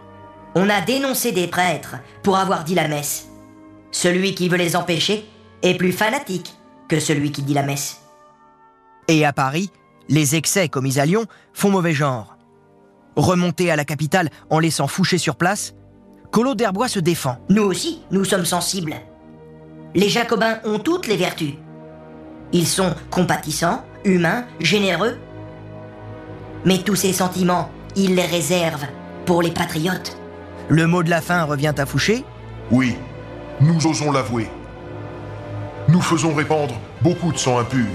On 0.54 0.68
a 0.68 0.82
dénoncé 0.82 1.32
des 1.32 1.46
prêtres 1.46 1.96
pour 2.22 2.37
avoir 2.37 2.64
dit 2.64 2.75
la 2.75 2.88
messe. 2.88 3.28
Celui 3.90 4.34
qui 4.34 4.50
veut 4.50 4.58
les 4.58 4.76
empêcher 4.76 5.30
est 5.62 5.78
plus 5.78 5.92
fanatique 5.92 6.58
que 6.90 7.00
celui 7.00 7.32
qui 7.32 7.40
dit 7.40 7.54
la 7.54 7.62
messe. 7.62 8.02
Et 9.10 9.25
à 9.25 9.32
Paris, 9.32 9.70
les 10.08 10.36
excès 10.36 10.68
commis 10.68 10.98
à 10.98 11.06
Lyon 11.06 11.26
font 11.52 11.70
mauvais 11.70 11.92
genre. 11.92 12.36
Remonté 13.16 13.70
à 13.70 13.76
la 13.76 13.84
capitale 13.84 14.30
en 14.50 14.58
laissant 14.58 14.86
Fouché 14.86 15.18
sur 15.18 15.36
place, 15.36 15.74
Collot 16.30 16.54
d'Herbois 16.54 16.88
se 16.88 16.98
défend. 16.98 17.38
Nous 17.48 17.62
aussi, 17.62 18.02
nous 18.10 18.24
sommes 18.24 18.44
sensibles. 18.44 18.94
Les 19.94 20.08
Jacobins 20.08 20.60
ont 20.64 20.78
toutes 20.78 21.06
les 21.06 21.16
vertus. 21.16 21.54
Ils 22.52 22.66
sont 22.66 22.94
compatissants, 23.10 23.84
humains, 24.04 24.44
généreux. 24.60 25.18
Mais 26.64 26.78
tous 26.78 26.96
ces 26.96 27.12
sentiments, 27.12 27.70
ils 27.96 28.14
les 28.14 28.26
réservent 28.26 28.86
pour 29.26 29.42
les 29.42 29.50
patriotes. 29.50 30.16
Le 30.68 30.86
mot 30.86 31.02
de 31.02 31.10
la 31.10 31.20
fin 31.20 31.44
revient 31.44 31.74
à 31.76 31.86
Fouché. 31.86 32.24
Oui, 32.70 32.96
nous 33.60 33.86
osons 33.86 34.12
l'avouer. 34.12 34.48
Nous 35.88 36.02
faisons 36.02 36.34
répandre 36.34 36.74
beaucoup 37.02 37.32
de 37.32 37.38
sang 37.38 37.58
impur, 37.58 37.86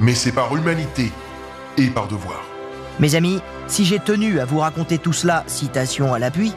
mais 0.00 0.14
c'est 0.14 0.32
par 0.32 0.56
humanité 0.56 1.10
et 1.76 1.88
par 1.88 2.08
devoir. 2.08 2.42
Mes 2.98 3.14
amis, 3.14 3.40
si 3.66 3.84
j'ai 3.84 3.98
tenu 3.98 4.40
à 4.40 4.44
vous 4.44 4.58
raconter 4.58 4.98
tout 4.98 5.12
cela, 5.12 5.44
citation 5.46 6.14
à 6.14 6.18
l'appui, 6.18 6.52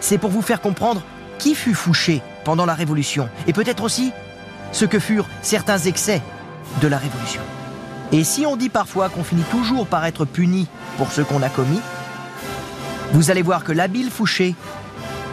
c'est 0.00 0.18
pour 0.18 0.30
vous 0.30 0.42
faire 0.42 0.60
comprendre 0.60 1.02
qui 1.38 1.54
fut 1.54 1.74
Fouché 1.74 2.22
pendant 2.44 2.66
la 2.66 2.74
Révolution, 2.74 3.28
et 3.46 3.52
peut-être 3.52 3.84
aussi 3.84 4.12
ce 4.72 4.84
que 4.84 4.98
furent 4.98 5.28
certains 5.42 5.78
excès 5.78 6.22
de 6.80 6.88
la 6.88 6.98
Révolution. 6.98 7.40
Et 8.12 8.24
si 8.24 8.46
on 8.46 8.56
dit 8.56 8.68
parfois 8.68 9.08
qu'on 9.08 9.24
finit 9.24 9.44
toujours 9.50 9.86
par 9.86 10.04
être 10.04 10.24
puni 10.24 10.68
pour 10.98 11.10
ce 11.10 11.22
qu'on 11.22 11.42
a 11.42 11.48
commis, 11.48 11.80
vous 13.12 13.30
allez 13.30 13.42
voir 13.42 13.64
que 13.64 13.72
l'habile 13.72 14.10
Fouché 14.10 14.54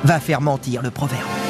va 0.04 0.20
faire 0.20 0.42
mentir 0.42 0.82
le 0.82 0.92
proverbe. 0.92 1.41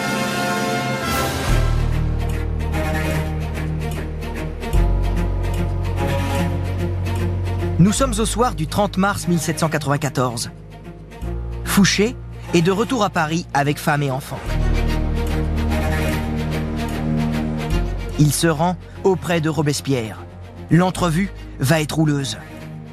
Nous 7.81 7.93
sommes 7.93 8.13
au 8.19 8.25
soir 8.27 8.53
du 8.53 8.67
30 8.67 8.97
mars 8.97 9.27
1794. 9.27 10.51
Fouché 11.65 12.15
est 12.53 12.61
de 12.61 12.71
retour 12.71 13.03
à 13.03 13.09
Paris 13.09 13.47
avec 13.55 13.79
femme 13.79 14.03
et 14.03 14.11
enfants. 14.11 14.39
Il 18.19 18.31
se 18.31 18.45
rend 18.45 18.77
auprès 19.03 19.41
de 19.41 19.49
Robespierre. 19.49 20.23
L'entrevue 20.69 21.31
va 21.59 21.81
être 21.81 21.97
houleuse. 21.97 22.37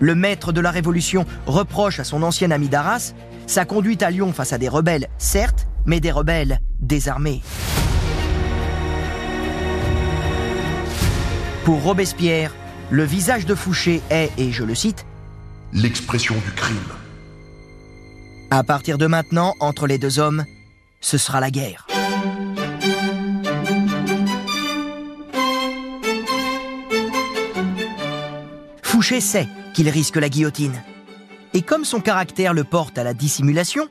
Le 0.00 0.14
maître 0.14 0.52
de 0.52 0.62
la 0.62 0.70
Révolution 0.70 1.26
reproche 1.44 2.00
à 2.00 2.04
son 2.04 2.22
ancien 2.22 2.50
ami 2.50 2.70
d'Arras 2.70 3.12
sa 3.46 3.66
conduite 3.66 4.02
à 4.02 4.10
Lyon 4.10 4.32
face 4.32 4.54
à 4.54 4.58
des 4.58 4.70
rebelles, 4.70 5.08
certes, 5.18 5.68
mais 5.84 6.00
des 6.00 6.12
rebelles 6.12 6.60
désarmés. 6.80 7.42
Pour 11.66 11.82
Robespierre, 11.82 12.54
le 12.90 13.04
visage 13.04 13.44
de 13.44 13.54
Fouché 13.54 14.00
est, 14.10 14.30
et 14.38 14.50
je 14.50 14.64
le 14.64 14.74
cite, 14.74 15.04
l'expression 15.72 16.34
du 16.34 16.52
crime. 16.52 16.76
À 18.50 18.64
partir 18.64 18.96
de 18.96 19.06
maintenant, 19.06 19.54
entre 19.60 19.86
les 19.86 19.98
deux 19.98 20.18
hommes, 20.18 20.44
ce 21.00 21.18
sera 21.18 21.40
la 21.40 21.50
guerre. 21.50 21.86
Fouché 28.82 29.20
sait 29.20 29.48
qu'il 29.74 29.88
risque 29.90 30.16
la 30.16 30.28
guillotine. 30.28 30.82
Et 31.54 31.62
comme 31.62 31.84
son 31.84 32.00
caractère 32.00 32.54
le 32.54 32.64
porte 32.64 32.98
à 32.98 33.04
la 33.04 33.14
dissimulation, 33.14 33.88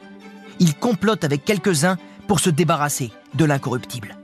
il 0.59 0.75
complote 0.75 1.23
avec 1.23 1.45
quelques-uns 1.45 1.97
pour 2.27 2.39
se 2.39 2.49
débarrasser 2.49 3.11
de 3.35 3.45
l'incorruptible. 3.45 4.17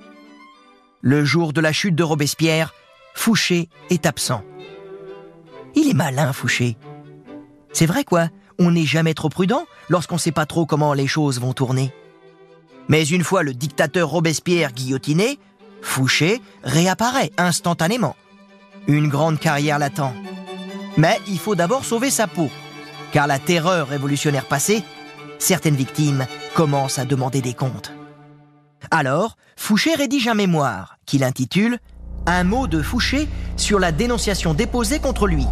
Le 1.01 1.24
jour 1.24 1.53
de 1.53 1.62
la 1.62 1.72
chute 1.72 1.96
de 1.96 2.03
Robespierre, 2.03 2.74
Fouché 3.13 3.70
est 3.92 4.06
absent. 4.06 4.44
Il 5.75 5.89
est 5.89 5.94
malin, 5.94 6.34
Fouché. 6.34 6.77
C'est 7.72 7.86
vrai 7.86 8.03
quoi, 8.03 8.30
on 8.60 8.72
n'est 8.72 8.86
jamais 8.86 9.13
trop 9.13 9.30
prudent 9.30 9.65
lorsqu'on 9.89 10.15
ne 10.15 10.20
sait 10.20 10.32
pas 10.32 10.46
trop 10.46 10.65
comment 10.65 10.94
les 10.94 11.08
choses 11.08 11.39
vont 11.39 11.53
tourner. 11.53 11.94
Mais 12.88 13.06
une 13.06 13.24
fois 13.24 13.44
le 13.44 13.53
dictateur 13.53 14.10
Robespierre 14.10 14.72
guillotiné, 14.72 15.39
Fouché 15.82 16.42
réapparaît 16.63 17.32
instantanément. 17.38 18.15
Une 18.88 19.10
grande 19.10 19.39
carrière 19.39 19.80
l'attend. 19.80 20.13
Mais 20.98 21.20
il 21.27 21.39
faut 21.39 21.56
d'abord 21.56 21.86
sauver 21.86 22.10
sa 22.10 22.27
peau, 22.27 22.50
car 23.12 23.27
la 23.27 23.39
terreur 23.39 23.88
révolutionnaire 23.88 24.46
passée, 24.46 24.84
certaines 25.39 25.75
victimes 25.75 26.25
commencent 26.53 27.00
à 27.00 27.06
demander 27.06 27.42
des 27.42 27.53
comptes. 27.53 27.92
Alors, 28.92 29.38
Fouché 29.56 29.96
rédige 29.96 30.27
un 30.27 30.34
mémoire 30.34 30.98
qu'il 31.06 31.24
intitule 31.24 31.80
Un 32.25 32.46
mot 32.46 32.68
de 32.68 32.82
Fouché 32.82 33.27
sur 33.58 33.80
la 33.80 33.92
dénonciation 33.92 34.53
déposée 34.53 35.00
contre 35.00 35.27
lui. 35.27 35.46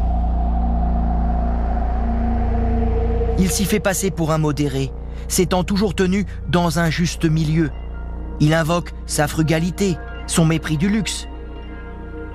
Il 3.37 3.49
s'y 3.49 3.65
fait 3.65 3.79
passer 3.79 4.11
pour 4.11 4.31
un 4.31 4.37
modéré, 4.37 4.91
s'étant 5.27 5.63
toujours 5.63 5.95
tenu 5.95 6.25
dans 6.47 6.79
un 6.79 6.89
juste 6.89 7.25
milieu. 7.25 7.71
Il 8.39 8.53
invoque 8.53 8.93
sa 9.05 9.27
frugalité, 9.27 9.97
son 10.27 10.45
mépris 10.45 10.77
du 10.77 10.87
luxe. 10.87 11.27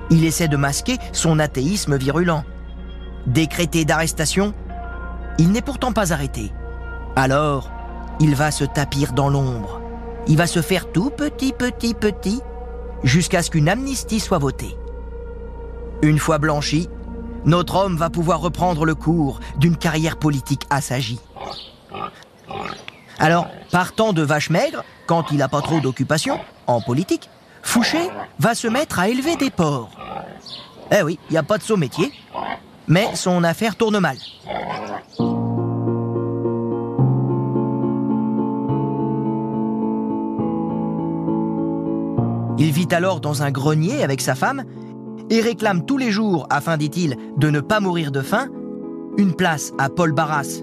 Il 0.09 0.23
essaie 0.23 0.47
de 0.47 0.57
masquer 0.57 0.97
son 1.13 1.39
athéisme 1.39 1.97
virulent. 1.97 2.43
Décrété 3.25 3.85
d'arrestation, 3.85 4.53
il 5.39 5.51
n'est 5.51 5.61
pourtant 5.61 5.93
pas 5.93 6.13
arrêté. 6.13 6.51
Alors, 7.15 7.71
il 8.19 8.35
va 8.35 8.51
se 8.51 8.65
tapir 8.65 9.13
dans 9.13 9.29
l'ombre. 9.29 9.81
Il 10.27 10.37
va 10.37 10.45
se 10.45 10.61
faire 10.61 10.91
tout 10.91 11.09
petit, 11.09 11.53
petit, 11.53 11.93
petit, 11.93 12.41
jusqu'à 13.03 13.43
ce 13.43 13.49
qu'une 13.49 13.69
amnistie 13.69 14.19
soit 14.19 14.37
votée. 14.37 14.75
Une 16.01 16.19
fois 16.19 16.37
blanchi, 16.37 16.89
notre 17.45 17.75
homme 17.75 17.97
va 17.97 18.09
pouvoir 18.09 18.39
reprendre 18.39 18.85
le 18.85 18.95
cours 18.95 19.39
d'une 19.57 19.77
carrière 19.77 20.17
politique 20.17 20.63
assagie. 20.69 21.19
Alors, 23.19 23.47
partant 23.71 24.13
de 24.13 24.21
vache 24.21 24.49
maigre, 24.49 24.83
quand 25.07 25.31
il 25.31 25.37
n'a 25.37 25.47
pas 25.47 25.61
trop 25.61 25.79
d'occupation, 25.79 26.39
en 26.67 26.81
politique, 26.81 27.29
Fouché 27.63 28.09
va 28.39 28.55
se 28.55 28.67
mettre 28.67 28.99
à 28.99 29.09
élever 29.09 29.35
des 29.35 29.49
porcs. 29.49 29.89
Eh 30.91 31.01
oui, 31.01 31.19
il 31.29 31.33
n'y 31.33 31.37
a 31.37 31.43
pas 31.43 31.57
de 31.57 31.63
saut 31.63 31.77
métier, 31.77 32.13
mais 32.87 33.15
son 33.15 33.43
affaire 33.43 33.75
tourne 33.75 33.99
mal. 33.99 34.17
Il 42.59 42.71
vit 42.71 42.87
alors 42.91 43.21
dans 43.21 43.43
un 43.43 43.51
grenier 43.51 44.03
avec 44.03 44.21
sa 44.21 44.33
femme 44.33 44.63
et 45.29 45.41
réclame 45.41 45.85
tous 45.85 45.97
les 45.97 46.11
jours, 46.11 46.47
afin, 46.49 46.77
dit-il, 46.77 47.17
de 47.37 47.49
ne 47.49 47.59
pas 47.59 47.79
mourir 47.79 48.11
de 48.11 48.21
faim, 48.21 48.47
une 49.17 49.33
place 49.33 49.73
à 49.77 49.89
Paul 49.89 50.11
Barras, 50.11 50.61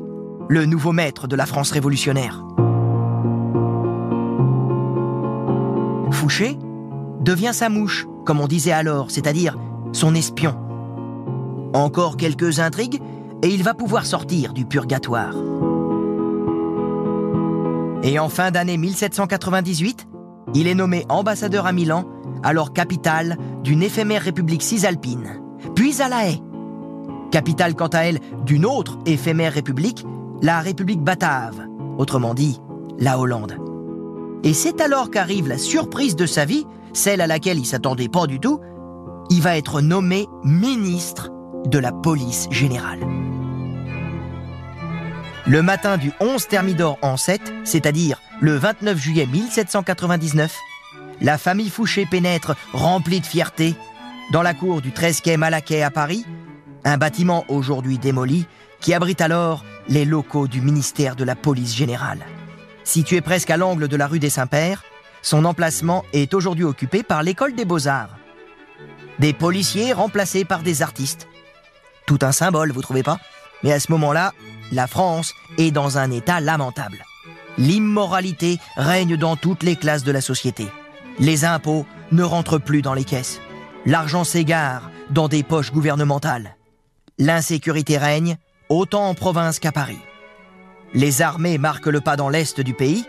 le 0.49 0.65
nouveau 0.67 0.93
maître 0.93 1.29
de 1.29 1.37
la 1.37 1.47
France 1.47 1.71
révolutionnaire. 1.71 2.45
Fouché 6.11 6.59
devient 7.21 7.53
sa 7.53 7.69
mouche, 7.69 8.07
comme 8.25 8.41
on 8.41 8.49
disait 8.49 8.73
alors, 8.73 9.11
c'est-à-dire 9.11 9.57
son 9.93 10.15
espion. 10.15 10.57
Encore 11.75 12.17
quelques 12.17 12.61
intrigues 12.61 13.01
et 13.43 13.49
il 13.49 13.63
va 13.63 13.75
pouvoir 13.75 14.07
sortir 14.07 14.53
du 14.53 14.65
purgatoire. 14.65 15.35
Et 18.03 18.19
en 18.19 18.29
fin 18.29 18.51
d'année 18.51 18.77
1798, 18.77 20.07
il 20.53 20.67
est 20.67 20.75
nommé 20.75 21.07
ambassadeur 21.09 21.67
à 21.67 21.73
Milan, 21.73 22.05
alors 22.43 22.73
capitale 22.73 23.39
d'une 23.63 23.83
éphémère 23.83 24.23
république 24.23 24.63
cisalpine, 24.63 25.41
puis 25.75 26.03
à 26.03 26.09
La 26.09 26.29
Haye, 26.29 26.43
capitale 27.31 27.75
quant 27.75 27.89
à 27.89 28.01
elle 28.01 28.21
d'une 28.45 28.67
autre 28.67 28.99
éphémère 29.07 29.55
république, 29.55 30.05
la 30.43 30.61
République 30.61 31.01
batave, 31.01 31.67
autrement 31.99 32.35
dit, 32.35 32.61
la 32.99 33.19
Hollande. 33.19 33.57
Et 34.45 34.53
c'est 34.53 34.81
alors 34.81 35.11
qu'arrive 35.11 35.49
la 35.49 35.59
surprise 35.59 36.17
de 36.17 36.27
sa 36.27 36.45
vie, 36.45 36.67
celle 36.93 37.21
à 37.21 37.27
laquelle 37.27 37.59
il 37.59 37.67
s'attendait 37.67 38.09
pas 38.09 38.27
du 38.27 38.41
tout. 38.41 38.61
Il 39.31 39.41
va 39.41 39.57
être 39.57 39.81
nommé 39.81 40.27
ministre 40.45 41.31
de 41.67 41.79
la 41.79 41.93
police 41.93 42.47
générale. 42.51 43.01
Le 45.47 45.63
matin 45.63 45.97
du 45.97 46.13
11 46.21 46.47
Thermidor 46.47 46.99
en 47.03 47.17
7, 47.17 47.41
c'est-à-dire 47.65 48.21
le 48.41 48.57
29 48.57 48.99
juillet 48.99 49.27
1799, 49.27 50.57
la 51.21 51.39
famille 51.39 51.71
Fouché 51.71 52.07
pénètre, 52.07 52.57
remplie 52.73 53.21
de 53.21 53.27
fierté, 53.27 53.75
dans 54.33 54.43
la 54.43 54.55
cour 54.55 54.81
du 54.81 54.93
13 54.93 55.21
quai 55.21 55.37
Malaquais 55.37 55.83
à 55.83 55.91
Paris, 55.91 56.25
un 56.85 56.97
bâtiment 56.97 57.45
aujourd'hui 57.49 57.99
démoli 57.99 58.47
qui 58.81 58.93
abrite 58.93 59.21
alors 59.21 59.65
les 59.89 60.05
locaux 60.05 60.49
du 60.49 60.61
ministère 60.61 61.17
de 61.17 61.25
la 61.25 61.37
Police 61.37 61.75
générale. 61.75 62.25
Situé 62.85 63.21
presque 63.21 63.51
à 63.51 63.57
l'angle 63.57 63.89
de 63.89 63.97
la 63.97 64.07
rue 64.07 64.19
des 64.19 64.31
Saints-Pères, 64.31 64.83
son 65.23 65.45
emplacement 65.45 66.05
est 66.13 66.35
aujourd'hui 66.35 66.65
occupé 66.65 67.03
par 67.03 67.23
l'école 67.23 67.55
des 67.55 67.65
beaux-arts. 67.65 68.17
Des 69.21 69.33
policiers 69.33 69.93
remplacés 69.93 70.45
par 70.45 70.63
des 70.63 70.83
artistes. 70.83 71.29
Tout 72.07 72.19
un 72.23 72.33
symbole, 72.33 72.73
vous 72.73 72.83
trouvez 72.83 73.03
pas? 73.03 73.19
Mais 73.63 73.73
à 73.73 73.81
ce 73.81 73.91
moment-là, 73.93 74.33
la 74.73 74.87
France 74.87 75.33
est 75.57 75.71
dans 75.71 75.97
un 75.97 76.11
état 76.11 76.41
lamentable. 76.41 77.05
L'immoralité 77.59 78.59
règne 78.77 79.17
dans 79.17 79.37
toutes 79.37 79.63
les 79.63 79.77
classes 79.77 80.05
de 80.05 80.13
la 80.13 80.21
société. 80.21 80.67
Les 81.19 81.45
impôts 81.45 81.87
ne 82.11 82.23
rentrent 82.23 82.59
plus 82.59 82.83
dans 82.83 82.95
les 82.95 83.05
caisses. 83.05 83.41
L'argent 83.87 84.25
s'égare 84.25 84.91
dans 85.11 85.29
des 85.29 85.43
poches 85.43 85.73
gouvernementales. 85.73 86.57
L'insécurité 87.19 87.99
règne 87.99 88.37
autant 88.69 89.09
en 89.09 89.15
province 89.15 89.61
qu'à 89.61 89.73
Paris. 89.73 89.99
Les 90.95 91.23
armées 91.23 91.59
marquent 91.59 91.87
le 91.87 92.01
pas 92.01 92.17
dans 92.17 92.29
l'est 92.29 92.61
du 92.61 92.75
pays 92.75 93.05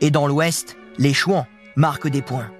et 0.00 0.10
dans 0.10 0.26
l'ouest, 0.26 0.76
les 0.98 1.14
chouans 1.14 1.46
marquent 1.76 2.08
des 2.08 2.22
points. 2.22 2.50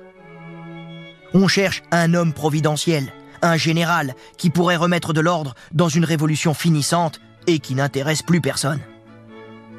On 1.33 1.49
cherche 1.49 1.83
un 1.91 2.13
homme 2.15 2.33
providentiel, 2.33 3.13
un 3.41 3.57
général 3.57 4.15
qui 4.37 4.51
pourrait 4.51 4.77
remettre 4.77 5.13
de 5.13 5.21
l'ordre 5.21 5.55
dans 5.73 5.89
une 5.89 6.05
révolution 6.05 6.55
finissante 6.55 7.21
et 7.47 7.61
qui 7.61 7.75
n'intéresse 7.75 8.23
plus 8.23 8.41
personne. 8.41 8.81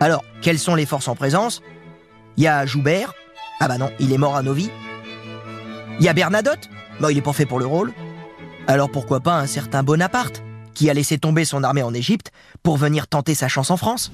Alors, 0.01 0.25
quelles 0.41 0.57
sont 0.57 0.73
les 0.73 0.87
forces 0.87 1.07
en 1.07 1.15
présence? 1.15 1.61
Il 2.35 2.43
y 2.43 2.47
a 2.47 2.65
Joubert. 2.65 3.13
Ah 3.59 3.67
bah 3.67 3.77
non, 3.77 3.91
il 3.99 4.11
est 4.11 4.17
mort 4.17 4.35
à 4.35 4.41
Novi. 4.41 4.71
Il 5.99 6.03
y 6.03 6.09
a 6.09 6.13
Bernadotte. 6.13 6.69
Bah, 6.99 7.11
il 7.11 7.19
est 7.19 7.21
pas 7.21 7.33
fait 7.33 7.45
pour 7.45 7.59
le 7.59 7.67
rôle. 7.67 7.93
Alors 8.65 8.89
pourquoi 8.89 9.19
pas 9.19 9.35
un 9.35 9.45
certain 9.45 9.83
Bonaparte 9.83 10.41
qui 10.73 10.89
a 10.89 10.95
laissé 10.95 11.19
tomber 11.19 11.45
son 11.45 11.63
armée 11.63 11.83
en 11.83 11.93
Égypte 11.93 12.31
pour 12.63 12.77
venir 12.77 13.07
tenter 13.07 13.35
sa 13.35 13.47
chance 13.47 13.69
en 13.69 13.77
France? 13.77 14.11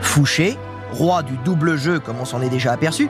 Fouché, 0.00 0.56
roi 0.90 1.22
du 1.22 1.36
double 1.44 1.76
jeu 1.76 2.00
comme 2.00 2.18
on 2.18 2.24
s'en 2.24 2.42
est 2.42 2.48
déjà 2.48 2.72
aperçu, 2.72 3.08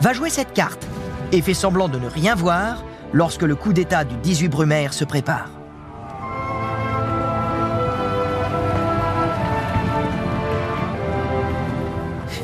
va 0.00 0.12
jouer 0.12 0.30
cette 0.30 0.52
carte 0.52 0.86
et 1.32 1.42
fait 1.42 1.54
semblant 1.54 1.88
de 1.88 1.98
ne 1.98 2.06
rien 2.06 2.36
voir 2.36 2.84
lorsque 3.12 3.42
le 3.42 3.56
coup 3.56 3.72
d'État 3.72 4.04
du 4.04 4.16
18 4.18 4.48
Brumaire 4.50 4.94
se 4.94 5.04
prépare. 5.04 5.48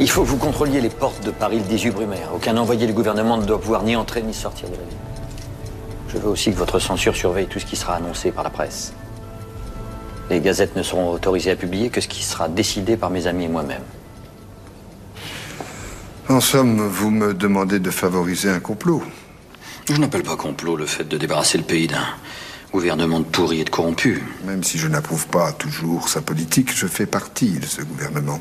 Il 0.00 0.09
faut 0.09 0.23
que 0.23 0.28
vous 0.28 0.37
contrôliez 0.37 0.81
les 0.81 0.90
portes 0.90 1.25
de 1.25 1.33
Paris 1.33 1.59
le 1.59 1.64
18 1.64 1.90
Brumaire. 1.90 2.31
Aucun 2.33 2.57
envoyé 2.57 2.87
du 2.87 2.93
gouvernement 2.93 3.37
ne 3.37 3.45
doit 3.45 3.61
pouvoir 3.61 3.83
ni 3.83 3.97
entrer 3.97 4.23
ni 4.23 4.33
sortir 4.33 4.69
de 4.69 4.76
la 4.76 4.83
ville. 4.83 4.97
Je 6.09 6.19
veux 6.19 6.28
aussi 6.28 6.52
que 6.52 6.57
votre 6.57 6.78
censure 6.78 7.17
surveille 7.17 7.49
tout 7.49 7.59
ce 7.59 7.67
qui 7.67 7.75
sera 7.75 7.97
annoncé 7.97 8.31
par 8.31 8.45
la 8.45 8.50
presse. 8.50 8.93
Les 10.31 10.40
gazettes 10.40 10.76
ne 10.76 10.85
seront 10.85 11.11
autorisées 11.11 11.50
à 11.50 11.57
publier 11.57 11.90
que 11.90 12.00
ce 12.00 12.07
qui 12.07 12.23
sera 12.23 12.49
décidé 12.49 12.96
par 12.96 13.11
mes 13.11 13.27
amis 13.27 13.46
et 13.46 13.49
moi-même. 13.49 13.83
En 16.29 16.40
somme, 16.40 16.81
vous 16.87 17.11
me 17.11 17.35
demandez 17.35 17.81
de 17.81 17.90
favoriser 17.90 18.51
un 18.51 18.61
complot. 18.61 19.03
Je 19.90 19.96
n'appelle 19.96 20.23
pas 20.23 20.37
complot 20.37 20.77
le 20.77 20.87
fait 20.87 21.09
de 21.09 21.16
débarrasser 21.16 21.59
le 21.59 21.64
pays 21.64 21.88
d'un 21.88 22.07
gouvernement 22.73 23.18
de 23.18 23.25
pourri 23.25 23.62
et 23.62 23.64
de 23.64 23.70
corrompu. 23.70 24.23
Même 24.44 24.62
si 24.62 24.79
je 24.79 24.87
n'approuve 24.87 25.27
pas 25.27 25.53
toujours 25.53 26.09
sa 26.09 26.20
politique, 26.20 26.77
je 26.77 26.87
fais 26.87 27.07
partie 27.07 27.59
de 27.59 27.66
ce 27.66 27.83
gouvernement. 27.83 28.38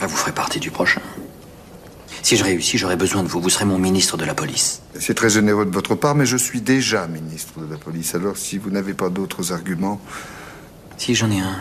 Ah, 0.00 0.06
vous 0.06 0.16
ferez 0.16 0.32
partie 0.32 0.60
du 0.60 0.70
prochain. 0.70 1.00
Si 2.22 2.36
je 2.36 2.44
réussis, 2.44 2.76
j'aurai 2.76 2.96
besoin 2.96 3.22
de 3.22 3.28
vous. 3.28 3.40
Vous 3.40 3.50
serez 3.50 3.64
mon 3.64 3.78
ministre 3.78 4.16
de 4.16 4.24
la 4.24 4.34
police. 4.34 4.82
C'est 4.98 5.14
très 5.14 5.30
généreux 5.30 5.64
de 5.64 5.72
votre 5.72 5.94
part, 5.94 6.14
mais 6.14 6.26
je 6.26 6.36
suis 6.36 6.60
déjà 6.60 7.06
ministre 7.06 7.60
de 7.60 7.70
la 7.70 7.78
police. 7.78 8.14
Alors, 8.14 8.36
si 8.36 8.58
vous 8.58 8.70
n'avez 8.70 8.94
pas 8.94 9.10
d'autres 9.10 9.52
arguments. 9.52 10.00
Si, 10.96 11.14
j'en 11.14 11.30
ai 11.30 11.40
un. 11.40 11.56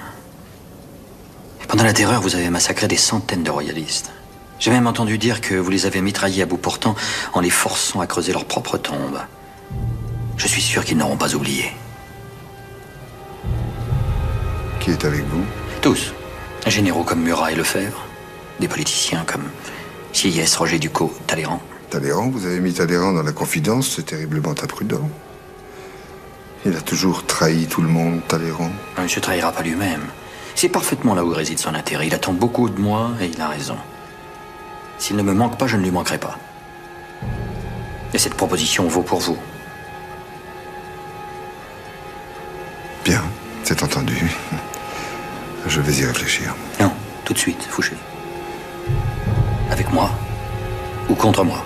Pendant 1.68 1.84
la 1.84 1.94
terreur, 1.94 2.22
vous 2.22 2.36
avez 2.36 2.50
massacré 2.50 2.88
des 2.88 2.98
centaines 2.98 3.44
de 3.44 3.52
royalistes. 3.52 4.12
J'ai 4.60 4.72
même 4.72 4.88
entendu 4.88 5.18
dire 5.18 5.42
que 5.42 5.56
vous 5.56 5.70
les 5.70 5.86
avez 5.86 6.02
mitraillés 6.02 6.44
à 6.44 6.46
bout 6.46 6.58
portant 6.58 6.96
en 7.34 7.42
les 7.42 7.50
forçant 7.50 8.00
à 8.00 8.08
creuser 8.08 8.34
leur 8.34 8.46
propre 8.46 8.78
tombe. 8.78 9.20
Je 10.38 10.48
suis 10.48 10.62
sûr 10.62 10.84
qu'ils 10.84 10.98
n'auront 10.98 11.18
pas 11.18 11.36
oublié. 11.36 11.72
Qui 14.80 14.92
est 14.92 15.06
avec 15.06 15.24
vous? 15.26 15.44
Tous. 15.82 16.14
Généraux 16.68 17.04
comme 17.04 17.22
Murat 17.22 17.52
et 17.52 17.56
Lefebvre. 17.56 18.06
Des 18.60 18.68
politiciens 18.68 19.24
comme 19.26 19.44
Sieyès, 20.14 20.56
Roger 20.56 20.80
Ducot, 20.80 21.14
Talleyrand. 21.28 21.62
Talleyrand, 21.90 22.30
vous 22.30 22.46
avez 22.46 22.60
mis 22.60 22.74
Talleyrand 22.74 23.14
dans 23.14 23.24
la 23.24 23.32
confidence, 23.34 23.94
c'est 23.96 24.06
terriblement 24.06 24.52
imprudent. 24.52 25.10
Il 26.66 26.76
a 26.76 26.82
toujours 26.82 27.26
trahi 27.26 27.68
tout 27.68 27.82
le 27.82 27.88
monde, 27.90 28.22
Talleyrand. 28.28 28.72
Il 28.98 29.04
ne 29.04 29.08
se 29.08 29.20
trahira 29.20 29.52
pas 29.52 29.62
lui-même. 29.62 30.02
C'est 30.56 30.70
parfaitement 30.70 31.14
là 31.14 31.24
où 31.24 31.30
réside 31.30 31.60
son 31.60 31.76
intérêt. 31.76 32.08
Il 32.08 32.14
attend 32.16 32.34
beaucoup 32.34 32.70
de 32.70 32.80
moi 32.80 33.12
et 33.22 33.26
il 33.26 33.40
a 33.42 33.50
raison. 33.50 33.78
S'il 34.98 35.18
ne 35.18 35.22
me 35.22 35.34
manque 35.34 35.58
pas, 35.58 35.68
je 35.68 35.76
ne 35.76 35.84
lui 35.84 35.92
manquerai 35.92 36.18
pas. 36.18 36.40
Et 38.14 38.18
cette 38.18 38.36
proposition 38.36 38.88
vaut 38.88 39.04
pour 39.04 39.20
vous. 39.20 39.38
Bien, 43.04 43.22
c'est 43.64 43.84
entendu. 43.84 44.18
Je 45.68 45.82
vais 45.82 45.94
y 45.94 46.06
réfléchir. 46.06 46.56
Non, 46.80 46.92
tout 47.26 47.34
de 47.34 47.40
suite, 47.40 47.62
Fouché. 47.70 47.94
Avec 49.72 49.92
moi 49.92 50.10
ou 51.10 51.16
contre 51.16 51.44
moi 51.44 51.66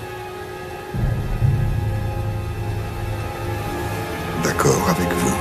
D'accord 4.44 4.90
avec 4.90 5.10
vous. 5.10 5.36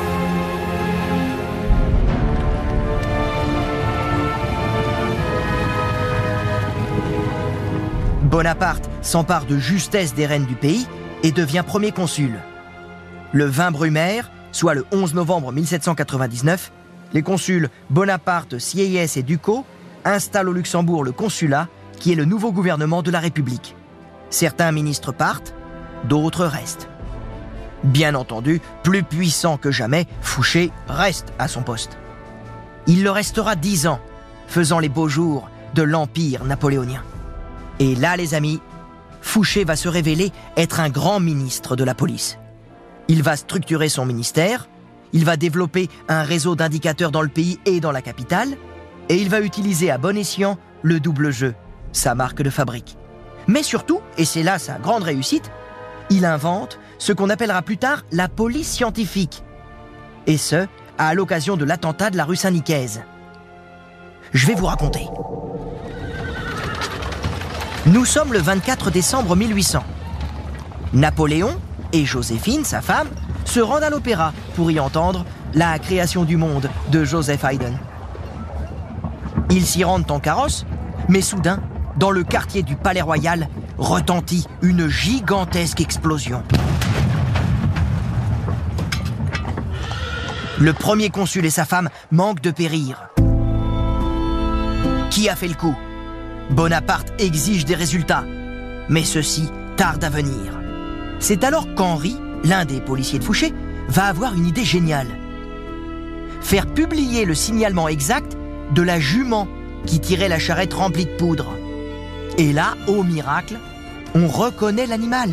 Bonaparte 8.22 8.88
s'empare 9.02 9.46
de 9.46 9.56
justesse 9.56 10.14
des 10.14 10.26
rênes 10.26 10.44
du 10.44 10.54
pays 10.54 10.86
et 11.22 11.32
devient 11.32 11.64
premier 11.66 11.92
consul. 11.92 12.38
Le 13.32 13.44
20 13.46 13.70
Brumaire, 13.70 14.30
soit 14.52 14.74
le 14.74 14.84
11 14.92 15.14
novembre 15.14 15.52
1799, 15.52 16.72
les 17.14 17.22
consuls 17.22 17.70
Bonaparte, 17.90 18.58
Sieyès 18.58 19.16
et 19.16 19.22
Ducos 19.22 19.64
installent 20.04 20.48
au 20.48 20.52
Luxembourg 20.52 21.04
le 21.04 21.12
consulat, 21.12 21.68
qui 21.98 22.12
est 22.12 22.16
le 22.16 22.24
nouveau 22.24 22.52
gouvernement 22.52 23.02
de 23.02 23.10
la 23.10 23.20
République. 23.20 23.76
Certains 24.30 24.72
ministres 24.72 25.12
partent, 25.12 25.54
d'autres 26.04 26.46
restent. 26.46 26.88
Bien 27.84 28.14
entendu, 28.14 28.60
plus 28.82 29.02
puissant 29.02 29.56
que 29.56 29.70
jamais, 29.70 30.06
Fouché 30.20 30.72
reste 30.88 31.32
à 31.38 31.48
son 31.48 31.62
poste. 31.62 31.98
Il 32.86 33.02
le 33.04 33.10
restera 33.10 33.54
dix 33.54 33.86
ans, 33.86 34.00
faisant 34.46 34.78
les 34.78 34.88
beaux 34.88 35.08
jours 35.08 35.48
de 35.74 35.82
l'Empire 35.82 36.44
napoléonien. 36.44 37.02
Et 37.78 37.94
là, 37.94 38.16
les 38.16 38.34
amis, 38.34 38.60
Fouché 39.20 39.64
va 39.64 39.76
se 39.76 39.88
révéler 39.88 40.32
être 40.56 40.80
un 40.80 40.88
grand 40.88 41.20
ministre 41.20 41.76
de 41.76 41.84
la 41.84 41.94
police. 41.94 42.38
Il 43.08 43.22
va 43.22 43.36
structurer 43.36 43.88
son 43.88 44.06
ministère, 44.06 44.68
il 45.12 45.24
va 45.24 45.36
développer 45.36 45.88
un 46.08 46.22
réseau 46.22 46.56
d'indicateurs 46.56 47.10
dans 47.10 47.22
le 47.22 47.28
pays 47.28 47.58
et 47.64 47.80
dans 47.80 47.92
la 47.92 48.02
capitale, 48.02 48.56
et 49.08 49.16
il 49.16 49.28
va 49.28 49.40
utiliser 49.40 49.90
à 49.90 49.98
bon 49.98 50.16
escient 50.16 50.58
le 50.82 51.00
double 51.00 51.30
jeu, 51.30 51.54
sa 51.92 52.14
marque 52.14 52.42
de 52.42 52.50
fabrique. 52.50 52.96
Mais 53.46 53.62
surtout, 53.62 54.00
et 54.16 54.24
c'est 54.24 54.42
là 54.42 54.58
sa 54.58 54.78
grande 54.78 55.02
réussite, 55.02 55.50
il 56.10 56.24
invente 56.24 56.78
ce 56.98 57.12
qu'on 57.12 57.30
appellera 57.30 57.62
plus 57.62 57.78
tard 57.78 58.02
la 58.12 58.28
police 58.28 58.70
scientifique. 58.70 59.42
Et 60.26 60.36
ce, 60.36 60.66
à 60.98 61.14
l'occasion 61.14 61.56
de 61.56 61.64
l'attentat 61.64 62.10
de 62.10 62.16
la 62.16 62.24
rue 62.24 62.36
Saint-Nicaise. 62.36 63.02
Je 64.32 64.46
vais 64.46 64.54
vous 64.54 64.66
raconter. 64.66 65.06
Nous 67.86 68.04
sommes 68.04 68.32
le 68.32 68.40
24 68.40 68.90
décembre 68.90 69.34
1800. 69.34 69.82
Napoléon 70.92 71.58
et 71.92 72.04
Joséphine, 72.04 72.64
sa 72.64 72.82
femme, 72.82 73.08
se 73.44 73.60
rendent 73.60 73.82
à 73.82 73.90
l'opéra 73.90 74.32
pour 74.56 74.70
y 74.70 74.78
entendre 74.78 75.24
La 75.54 75.78
création 75.78 76.24
du 76.24 76.36
monde 76.36 76.68
de 76.90 77.04
Joseph 77.04 77.44
Haydn. 77.44 77.78
Ils 79.50 79.64
s'y 79.64 79.84
rendent 79.84 80.10
en 80.10 80.20
carrosse, 80.20 80.66
mais 81.08 81.22
soudain, 81.22 81.60
dans 81.98 82.10
le 82.12 82.22
quartier 82.22 82.62
du 82.62 82.76
Palais 82.76 83.02
Royal, 83.02 83.48
retentit 83.76 84.46
une 84.62 84.88
gigantesque 84.88 85.80
explosion. 85.80 86.42
Le 90.58 90.72
premier 90.72 91.10
consul 91.10 91.44
et 91.44 91.50
sa 91.50 91.64
femme 91.64 91.88
manquent 92.10 92.40
de 92.40 92.50
périr. 92.50 93.08
Qui 95.10 95.28
a 95.28 95.36
fait 95.36 95.48
le 95.48 95.54
coup? 95.54 95.76
Bonaparte 96.50 97.12
exige 97.20 97.64
des 97.64 97.74
résultats, 97.74 98.24
mais 98.88 99.04
ceci 99.04 99.50
tarde 99.76 100.02
à 100.04 100.10
venir. 100.10 100.60
C'est 101.18 101.44
alors 101.44 101.74
qu'Henri, 101.74 102.16
l'un 102.44 102.64
des 102.64 102.80
policiers 102.80 103.18
de 103.18 103.24
Fouché, 103.24 103.52
va 103.88 104.04
avoir 104.04 104.34
une 104.34 104.46
idée 104.46 104.64
géniale. 104.64 105.08
Faire 106.40 106.66
publier 106.66 107.24
le 107.24 107.34
signalement 107.34 107.88
exact 107.88 108.36
de 108.72 108.82
la 108.82 109.00
jument 109.00 109.48
qui 109.86 110.00
tirait 110.00 110.28
la 110.28 110.38
charrette 110.38 110.74
remplie 110.74 111.06
de 111.06 111.16
poudre. 111.16 111.56
Et 112.38 112.52
là, 112.52 112.76
au 112.86 113.02
miracle, 113.02 113.58
on 114.14 114.28
reconnaît 114.28 114.86
l'animal. 114.86 115.30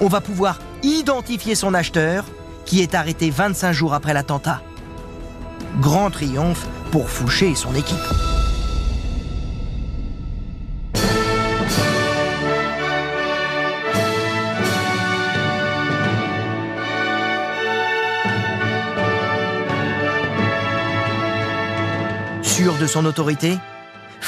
On 0.00 0.08
va 0.08 0.20
pouvoir 0.20 0.58
identifier 0.82 1.54
son 1.54 1.72
acheteur, 1.72 2.24
qui 2.66 2.82
est 2.82 2.96
arrêté 2.96 3.30
25 3.30 3.72
jours 3.72 3.94
après 3.94 4.12
l'attentat. 4.12 4.60
Grand 5.80 6.10
triomphe 6.10 6.66
pour 6.90 7.08
Fouché 7.08 7.50
et 7.50 7.54
son 7.54 7.76
équipe. 7.76 7.96
Sûr 22.42 22.74
de 22.78 22.86
son 22.88 23.04
autorité, 23.06 23.58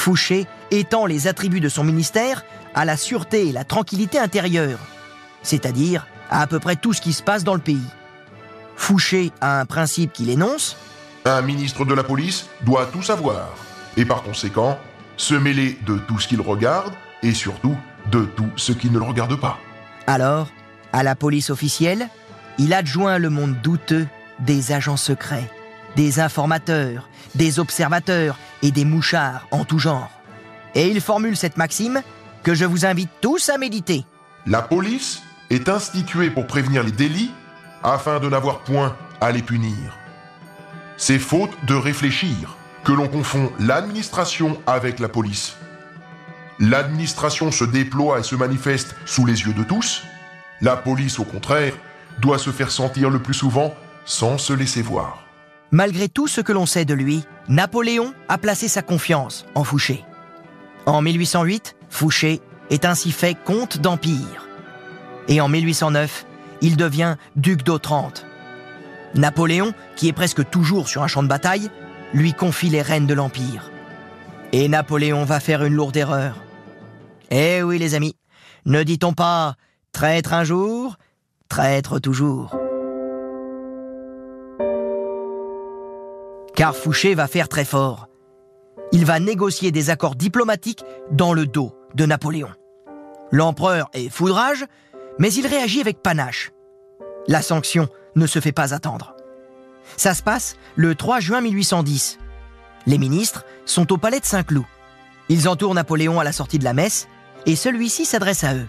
Fouché 0.05 0.47
étend 0.71 1.07
les 1.07 1.29
attributs 1.29 1.61
de 1.61 1.71
son 1.71 1.83
ministère 1.83 2.45
à 2.75 2.85
la 2.85 2.99
sûreté 2.99 3.49
et 3.49 3.53
la 3.53 3.65
tranquillité 3.65 4.19
intérieure, 4.19 4.79
c'est-à-dire 5.43 6.07
à 6.29 6.43
à 6.43 6.47
peu 6.47 6.61
près 6.61 6.77
tout 6.77 6.93
ce 6.93 7.01
qui 7.01 7.15
se 7.15 7.23
passe 7.23 7.43
dans 7.43 7.55
le 7.55 7.61
pays. 7.61 7.89
Fouché 8.77 9.33
a 9.41 9.61
un 9.61 9.65
principe 9.65 10.13
qu'il 10.13 10.29
énonce 10.29 10.77
Un 11.25 11.41
ministre 11.41 11.87
de 11.87 11.95
la 11.95 12.05
police 12.05 12.51
doit 12.67 12.85
tout 12.85 13.01
savoir, 13.01 13.49
et 13.97 14.05
par 14.05 14.23
conséquent, 14.23 14.79
se 15.17 15.33
mêler 15.33 15.79
de 15.87 15.97
tout 15.97 16.19
ce 16.19 16.29
qu'il 16.29 16.43
regarde, 16.43 16.93
et 17.23 17.33
surtout 17.33 17.75
de 18.13 18.27
tout 18.27 18.51
ce 18.57 18.73
qui 18.73 18.91
ne 18.91 18.99
le 18.99 19.07
regarde 19.07 19.41
pas. 19.41 19.59
Alors, 20.07 20.49
à 20.93 21.03
la 21.03 21.15
police 21.15 21.49
officielle, 21.49 22.11
il 22.59 22.75
adjoint 22.75 23.17
le 23.17 23.31
monde 23.31 23.57
douteux 23.63 24.07
des 24.41 24.71
agents 24.73 24.99
secrets, 24.99 25.51
des 25.97 26.21
informateurs, 26.21 27.09
des 27.35 27.59
observateurs 27.59 28.37
et 28.63 28.71
des 28.71 28.85
mouchards 28.85 29.47
en 29.51 29.65
tout 29.65 29.79
genre. 29.79 30.11
Et 30.75 30.89
il 30.89 31.01
formule 31.01 31.37
cette 31.37 31.57
maxime 31.57 32.03
que 32.43 32.55
je 32.55 32.65
vous 32.65 32.85
invite 32.85 33.11
tous 33.21 33.49
à 33.49 33.59
méditer. 33.59 34.05
La 34.47 34.63
police 34.63 35.23
est 35.51 35.69
instituée 35.69 36.31
pour 36.31 36.47
prévenir 36.47 36.83
les 36.83 36.93
délits 36.93 37.31
afin 37.83 38.19
de 38.21 38.29
n'avoir 38.29 38.61
point 38.61 38.97
à 39.21 39.31
les 39.33 39.43
punir. 39.43 39.99
C'est 40.97 41.19
faute 41.19 41.53
de 41.67 41.75
réfléchir 41.75 42.57
que 42.85 42.93
l'on 42.93 43.09
confond 43.09 43.51
l'administration 43.59 44.61
avec 44.67 45.01
la 45.01 45.09
police. 45.09 45.57
L'administration 46.61 47.51
se 47.51 47.65
déploie 47.65 48.21
et 48.21 48.23
se 48.23 48.37
manifeste 48.37 48.95
sous 49.07 49.27
les 49.27 49.43
yeux 49.43 49.55
de 49.55 49.65
tous. 49.65 50.03
La 50.61 50.77
police, 50.77 51.19
au 51.19 51.25
contraire, 51.25 51.75
doit 52.21 52.39
se 52.39 52.51
faire 52.51 52.71
sentir 52.71 53.11
le 53.11 53.19
plus 53.19 53.35
souvent 53.35 53.75
sans 54.05 54.39
se 54.39 54.53
laisser 54.53 54.83
voir. 54.83 55.24
Malgré 55.71 56.09
tout 56.09 56.29
ce 56.29 56.41
que 56.41 56.53
l'on 56.53 56.67
sait 56.67 56.85
de 56.85 56.95
lui, 56.95 57.25
Napoléon 57.49 58.15
a 58.29 58.39
placé 58.39 58.69
sa 58.69 58.83
confiance 58.83 59.45
en 59.55 59.65
Fouché. 59.65 60.05
En 60.87 61.03
1808, 61.03 61.77
Fouché 61.89 62.41
est 62.71 62.85
ainsi 62.85 63.13
fait 63.13 63.35
comte 63.35 63.79
d'Empire. 63.79 64.47
Et 65.29 65.41
en 65.41 65.49
1809, 65.49 66.27
il 66.61 66.77
devient 66.77 67.17
duc 67.37 67.63
d'Otrante. 67.63 68.27
Napoléon, 69.15 69.73
qui 69.97 70.09
est 70.09 70.13
presque 70.13 70.49
toujours 70.51 70.89
sur 70.89 71.03
un 71.03 71.09
champ 71.09 71.23
de 71.23 71.29
bataille, 71.29 71.71
lui 72.13 72.33
confie 72.33 72.71
les 72.71 72.83
rênes 72.83 73.07
de 73.07 73.15
l'Empire. 73.15 73.71
Et 74.53 74.69
Napoléon 74.69 75.25
va 75.25 75.41
faire 75.41 75.65
une 75.65 75.75
lourde 75.75 75.97
erreur. 75.97 76.37
Eh 77.31 77.63
oui 77.63 77.79
les 77.79 77.95
amis, 77.95 78.17
ne 78.67 78.83
dit-on 78.83 79.13
pas 79.13 79.57
traître 79.93 80.35
un 80.35 80.45
jour, 80.45 80.97
traître 81.49 82.01
toujours 82.01 82.64
Car 86.55 86.77
Fouché 86.77 87.15
va 87.15 87.27
faire 87.27 87.49
très 87.49 87.65
fort. 87.65 88.09
Il 88.93 89.05
va 89.05 89.19
négocier 89.19 89.73
des 89.73 89.91
accords 89.91 90.15
diplomatiques 90.15 90.85
dans 91.11 91.33
le 91.33 91.47
dos 91.47 91.75
de 91.97 92.07
Napoléon. 92.07 92.51
L'empereur 93.33 93.91
est 93.93 94.09
foudrage, 94.09 94.65
mais 95.19 95.33
il 95.33 95.49
réagit 95.49 95.81
avec 95.81 96.01
panache. 96.01 96.53
La 97.27 97.43
sanction 97.43 97.89
ne 98.15 98.27
se 98.27 98.39
fait 98.39 98.53
pas 98.53 98.73
attendre. 98.73 99.17
Ça 99.97 100.15
se 100.15 100.23
passe 100.23 100.57
le 100.77 100.95
3 100.95 101.19
juin 101.19 101.41
1810. 101.41 102.19
Les 102.87 102.99
ministres 102.99 103.45
sont 103.65 103.93
au 103.93 103.99
palais 103.99 104.21
de 104.21 104.25
Saint-Cloud. 104.25 104.65
Ils 105.29 105.49
entourent 105.49 105.75
Napoléon 105.75 106.21
à 106.21 106.25
la 106.25 106.33
sortie 106.33 106.61
de 106.61 106.65
la 106.65 106.75
messe 106.75 107.09
et 107.47 107.57
celui-ci 107.57 108.05
s'adresse 108.05 108.45
à 108.45 108.55
eux. 108.55 108.69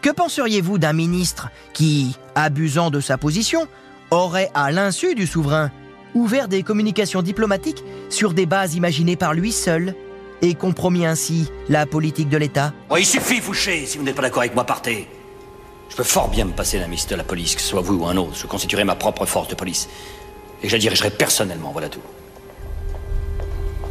Que 0.00 0.10
penseriez-vous 0.10 0.78
d'un 0.78 0.94
ministre 0.94 1.50
qui, 1.74 2.16
abusant 2.34 2.90
de 2.90 3.00
sa 3.00 3.18
position, 3.18 3.68
aurait, 4.10 4.50
à 4.54 4.72
l'insu 4.72 5.14
du 5.14 5.26
souverain, 5.26 5.70
ouvert 6.14 6.48
des 6.48 6.62
communications 6.62 7.22
diplomatiques 7.22 7.82
sur 8.08 8.32
des 8.32 8.46
bases 8.46 8.74
imaginées 8.74 9.16
par 9.16 9.34
lui 9.34 9.52
seul 9.52 9.94
et 10.42 10.54
compromis 10.54 11.06
ainsi 11.06 11.50
la 11.68 11.86
politique 11.86 12.28
de 12.28 12.36
l'État 12.38 12.72
Oh, 12.88 12.96
il 12.96 13.04
suffit, 13.06 13.40
Fouché, 13.40 13.86
si 13.86 13.98
vous 13.98 14.04
n'êtes 14.04 14.16
pas 14.16 14.22
d'accord 14.22 14.40
avec 14.42 14.54
moi, 14.54 14.64
partez. 14.64 15.06
Je 15.90 15.96
peux 15.96 16.02
fort 16.04 16.28
bien 16.28 16.44
me 16.44 16.52
passer 16.52 16.78
la 16.78 16.86
mise 16.86 17.06
de 17.06 17.16
la 17.16 17.24
police, 17.24 17.54
que 17.54 17.60
ce 17.60 17.66
soit 17.68 17.80
vous 17.80 17.96
ou 17.96 18.06
un 18.06 18.16
autre. 18.16 18.36
Je 18.36 18.46
constituerai 18.46 18.84
ma 18.84 18.94
propre 18.94 19.26
force 19.26 19.48
de 19.48 19.54
police. 19.54 19.88
Et 20.62 20.68
je 20.68 20.72
la 20.74 20.78
dirigerai 20.78 21.10
personnellement, 21.10 21.72
voilà 21.72 21.88
tout. 21.88 22.00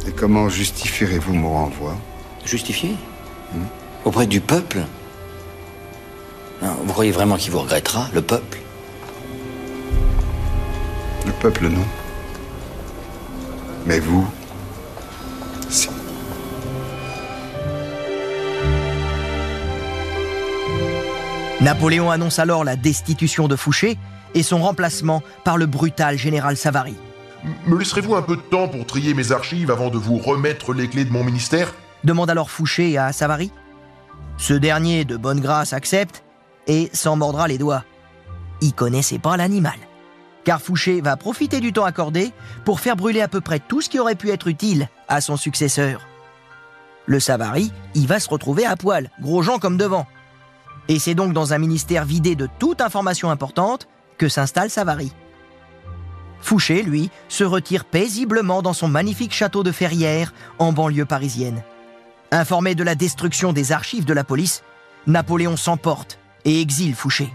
Et 0.08 0.12
comment 0.12 0.48
justifierez-vous 0.48 1.34
mon 1.34 1.50
renvoi? 1.52 1.94
Justifié? 2.44 2.94
Auprès 4.04 4.26
du 4.26 4.40
peuple? 4.40 4.78
Non, 6.62 6.74
Vous 6.84 6.92
croyez 6.92 7.12
vraiment 7.12 7.36
qu'il 7.36 7.50
vous 7.52 7.60
regrettera, 7.60 8.08
le 8.14 8.22
peuple? 8.22 8.58
Le 11.26 11.32
peuple, 11.32 11.68
non. 11.68 11.84
Mais 13.86 13.98
vous, 13.98 14.26
si. 15.68 15.88
Napoléon 21.60 22.10
annonce 22.10 22.38
alors 22.38 22.64
la 22.64 22.76
destitution 22.76 23.48
de 23.48 23.56
Fouché 23.56 23.98
et 24.34 24.42
son 24.42 24.62
remplacement 24.62 25.22
par 25.44 25.56
le 25.56 25.66
brutal 25.66 26.16
général 26.16 26.56
Savary. 26.56 26.94
Me 27.66 27.78
laisserez-vous 27.78 28.14
un 28.14 28.22
peu 28.22 28.36
de 28.36 28.42
temps 28.42 28.68
pour 28.68 28.86
trier 28.86 29.14
mes 29.14 29.32
archives 29.32 29.70
avant 29.70 29.90
de 29.90 29.98
vous 29.98 30.18
remettre 30.18 30.72
les 30.72 30.88
clés 30.88 31.04
de 31.04 31.12
mon 31.12 31.24
ministère? 31.24 31.74
Demande 32.04 32.30
alors 32.30 32.50
Fouché 32.50 32.96
à 32.96 33.12
Savary. 33.12 33.50
Ce 34.36 34.54
dernier, 34.54 35.04
de 35.04 35.16
bonne 35.16 35.40
grâce, 35.40 35.72
accepte 35.72 36.22
et 36.66 36.90
s'en 36.92 37.16
mordra 37.16 37.48
les 37.48 37.58
doigts. 37.58 37.84
Il 38.62 38.72
connaissait 38.72 39.18
pas 39.18 39.36
l'animal. 39.36 39.78
Car 40.44 40.60
Fouché 40.60 41.00
va 41.00 41.16
profiter 41.16 41.60
du 41.60 41.72
temps 41.72 41.84
accordé 41.84 42.32
pour 42.64 42.80
faire 42.80 42.96
brûler 42.96 43.20
à 43.20 43.28
peu 43.28 43.40
près 43.40 43.58
tout 43.58 43.80
ce 43.80 43.88
qui 43.88 43.98
aurait 43.98 44.14
pu 44.14 44.30
être 44.30 44.48
utile 44.48 44.88
à 45.08 45.20
son 45.20 45.36
successeur. 45.36 46.06
Le 47.06 47.20
Savary, 47.20 47.72
il 47.94 48.06
va 48.06 48.20
se 48.20 48.28
retrouver 48.28 48.64
à 48.64 48.76
poil, 48.76 49.10
gros 49.20 49.42
gens 49.42 49.58
comme 49.58 49.76
devant. 49.76 50.06
Et 50.88 50.98
c'est 50.98 51.14
donc 51.14 51.32
dans 51.32 51.52
un 51.52 51.58
ministère 51.58 52.04
vidé 52.04 52.34
de 52.34 52.48
toute 52.58 52.80
information 52.80 53.30
importante 53.30 53.86
que 54.18 54.28
s'installe 54.28 54.70
Savary. 54.70 55.12
Fouché, 56.40 56.82
lui, 56.82 57.10
se 57.28 57.44
retire 57.44 57.84
paisiblement 57.84 58.62
dans 58.62 58.72
son 58.72 58.88
magnifique 58.88 59.34
château 59.34 59.62
de 59.62 59.72
Ferrières, 59.72 60.32
en 60.58 60.72
banlieue 60.72 61.04
parisienne. 61.04 61.62
Informé 62.32 62.74
de 62.74 62.84
la 62.84 62.94
destruction 62.94 63.52
des 63.52 63.72
archives 63.72 64.04
de 64.04 64.14
la 64.14 64.24
police, 64.24 64.62
Napoléon 65.06 65.56
s'emporte 65.56 66.18
et 66.44 66.60
exile 66.60 66.94
Fouché. 66.94 67.30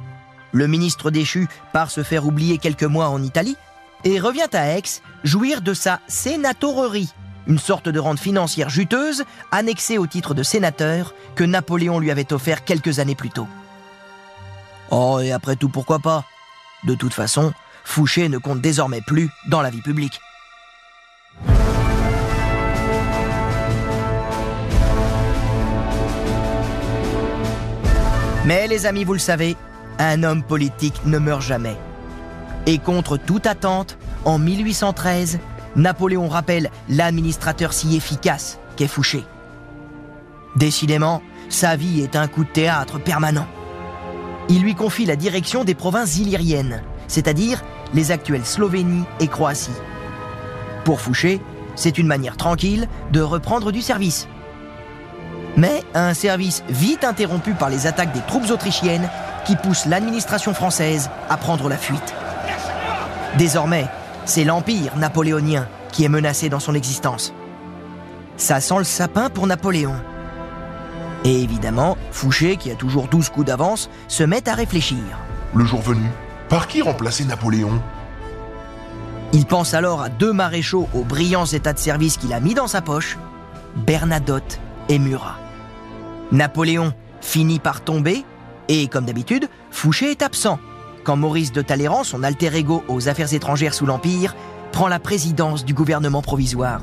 Le 0.55 0.67
ministre 0.67 1.11
déchu 1.11 1.49
part 1.73 1.91
se 1.91 2.01
faire 2.01 2.25
oublier 2.25 2.59
quelques 2.59 2.83
mois 2.83 3.09
en 3.09 3.21
Italie 3.21 3.57
et 4.05 4.21
revient 4.21 4.47
à 4.53 4.77
Aix 4.77 5.01
jouir 5.25 5.61
de 5.61 5.73
sa 5.73 5.99
sénatorerie, 6.07 7.11
une 7.45 7.59
sorte 7.59 7.89
de 7.89 7.99
rente 7.99 8.21
financière 8.21 8.69
juteuse 8.69 9.25
annexée 9.51 9.97
au 9.97 10.07
titre 10.07 10.33
de 10.33 10.43
sénateur 10.43 11.13
que 11.35 11.43
Napoléon 11.43 11.99
lui 11.99 12.09
avait 12.09 12.31
offert 12.31 12.63
quelques 12.63 12.99
années 12.99 13.15
plus 13.15 13.31
tôt. 13.31 13.49
Oh, 14.91 15.19
et 15.21 15.33
après 15.33 15.57
tout, 15.57 15.67
pourquoi 15.67 15.99
pas? 15.99 16.23
De 16.85 16.95
toute 16.95 17.13
façon, 17.13 17.51
Fouché 17.83 18.29
ne 18.29 18.37
compte 18.37 18.61
désormais 18.61 19.01
plus 19.01 19.29
dans 19.49 19.61
la 19.61 19.69
vie 19.69 19.81
publique. 19.81 20.21
Mais 28.45 28.67
les 28.69 28.85
amis, 28.85 29.03
vous 29.03 29.13
le 29.13 29.19
savez, 29.19 29.57
un 29.99 30.23
homme 30.23 30.43
politique 30.43 31.05
ne 31.05 31.17
meurt 31.17 31.41
jamais. 31.41 31.77
Et 32.65 32.79
contre 32.79 33.17
toute 33.17 33.45
attente, 33.45 33.97
en 34.23 34.39
1813, 34.39 35.39
Napoléon 35.75 36.27
rappelle 36.27 36.71
l'administrateur 36.89 37.73
si 37.73 37.95
efficace 37.95 38.59
qu'est 38.75 38.87
Fouché. 38.87 39.23
Décidément, 40.55 41.21
sa 41.49 41.75
vie 41.75 42.01
est 42.01 42.15
un 42.15 42.27
coup 42.27 42.43
de 42.43 42.49
théâtre 42.49 42.99
permanent. 42.99 43.47
Il 44.49 44.61
lui 44.61 44.75
confie 44.75 45.05
la 45.05 45.15
direction 45.15 45.63
des 45.63 45.75
provinces 45.75 46.17
illyriennes, 46.17 46.81
c'est-à-dire 47.07 47.63
les 47.93 48.11
actuelles 48.11 48.45
Slovénie 48.45 49.03
et 49.19 49.27
Croatie. 49.27 49.71
Pour 50.83 51.01
Fouché, 51.01 51.41
c'est 51.75 51.97
une 51.97 52.07
manière 52.07 52.37
tranquille 52.37 52.87
de 53.11 53.21
reprendre 53.21 53.71
du 53.71 53.81
service. 53.81 54.27
Mais 55.57 55.83
un 55.93 56.13
service 56.13 56.63
vite 56.69 57.03
interrompu 57.03 57.53
par 57.53 57.69
les 57.69 57.87
attaques 57.87 58.13
des 58.13 58.21
troupes 58.21 58.49
autrichiennes 58.49 59.09
qui 59.45 59.55
poussent 59.55 59.85
l'administration 59.85 60.53
française 60.53 61.09
à 61.29 61.37
prendre 61.37 61.69
la 61.69 61.77
fuite. 61.77 62.13
Désormais, 63.37 63.87
c'est 64.25 64.43
l'Empire 64.43 64.97
napoléonien 64.97 65.67
qui 65.91 66.03
est 66.03 66.09
menacé 66.09 66.49
dans 66.49 66.59
son 66.59 66.73
existence. 66.73 67.33
Ça 68.37 68.59
sent 68.59 68.79
le 68.79 68.83
sapin 68.83 69.29
pour 69.29 69.47
Napoléon. 69.47 69.95
Et 71.23 71.41
évidemment, 71.41 71.97
Fouché, 72.11 72.57
qui 72.57 72.69
a 72.69 72.75
toujours 72.75 73.07
12 73.07 73.29
coups 73.29 73.47
d'avance, 73.47 73.89
se 74.07 74.23
met 74.23 74.47
à 74.49 74.53
réfléchir. 74.53 74.99
Le 75.53 75.65
jour 75.65 75.81
venu, 75.81 76.05
par 76.49 76.67
qui 76.67 76.81
remplacer 76.81 77.23
Napoléon? 77.23 77.81
Il 79.31 79.45
pense 79.45 79.73
alors 79.73 80.01
à 80.01 80.09
deux 80.09 80.33
maréchaux 80.33 80.87
aux 80.93 81.03
brillants 81.03 81.45
états 81.45 81.73
de 81.73 81.79
service 81.79 82.17
qu'il 82.17 82.33
a 82.33 82.39
mis 82.39 82.53
dans 82.53 82.67
sa 82.67 82.81
poche, 82.81 83.17
Bernadotte 83.75 84.59
et 84.89 84.99
Murat. 84.99 85.37
Napoléon 86.31 86.93
finit 87.21 87.59
par 87.59 87.81
tomber, 87.81 88.25
et 88.67 88.87
comme 88.87 89.05
d'habitude, 89.05 89.47
Fouché 89.71 90.11
est 90.11 90.21
absent, 90.21 90.59
quand 91.03 91.15
Maurice 91.15 91.51
de 91.51 91.61
Talleyrand, 91.61 92.03
son 92.03 92.23
alter 92.23 92.55
ego 92.55 92.83
aux 92.87 93.07
affaires 93.07 93.33
étrangères 93.33 93.73
sous 93.73 93.85
l'Empire, 93.85 94.35
prend 94.71 94.87
la 94.87 94.99
présidence 94.99 95.63
du 95.63 95.73
gouvernement 95.73 96.21
provisoire. 96.21 96.81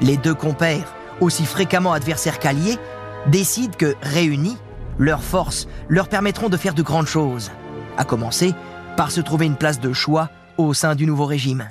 Les 0.00 0.16
deux 0.16 0.34
compères, 0.34 0.94
aussi 1.20 1.44
fréquemment 1.44 1.92
adversaires 1.92 2.38
qu'alliés, 2.38 2.78
décident 3.26 3.76
que, 3.76 3.94
réunis, 4.02 4.56
leurs 4.98 5.22
forces 5.22 5.68
leur 5.88 6.08
permettront 6.08 6.48
de 6.48 6.56
faire 6.56 6.74
de 6.74 6.82
grandes 6.82 7.06
choses, 7.06 7.50
à 7.96 8.04
commencer 8.04 8.54
par 8.96 9.10
se 9.10 9.20
trouver 9.20 9.46
une 9.46 9.56
place 9.56 9.80
de 9.80 9.92
choix 9.92 10.30
au 10.56 10.74
sein 10.74 10.94
du 10.94 11.06
nouveau 11.06 11.24
régime. 11.24 11.68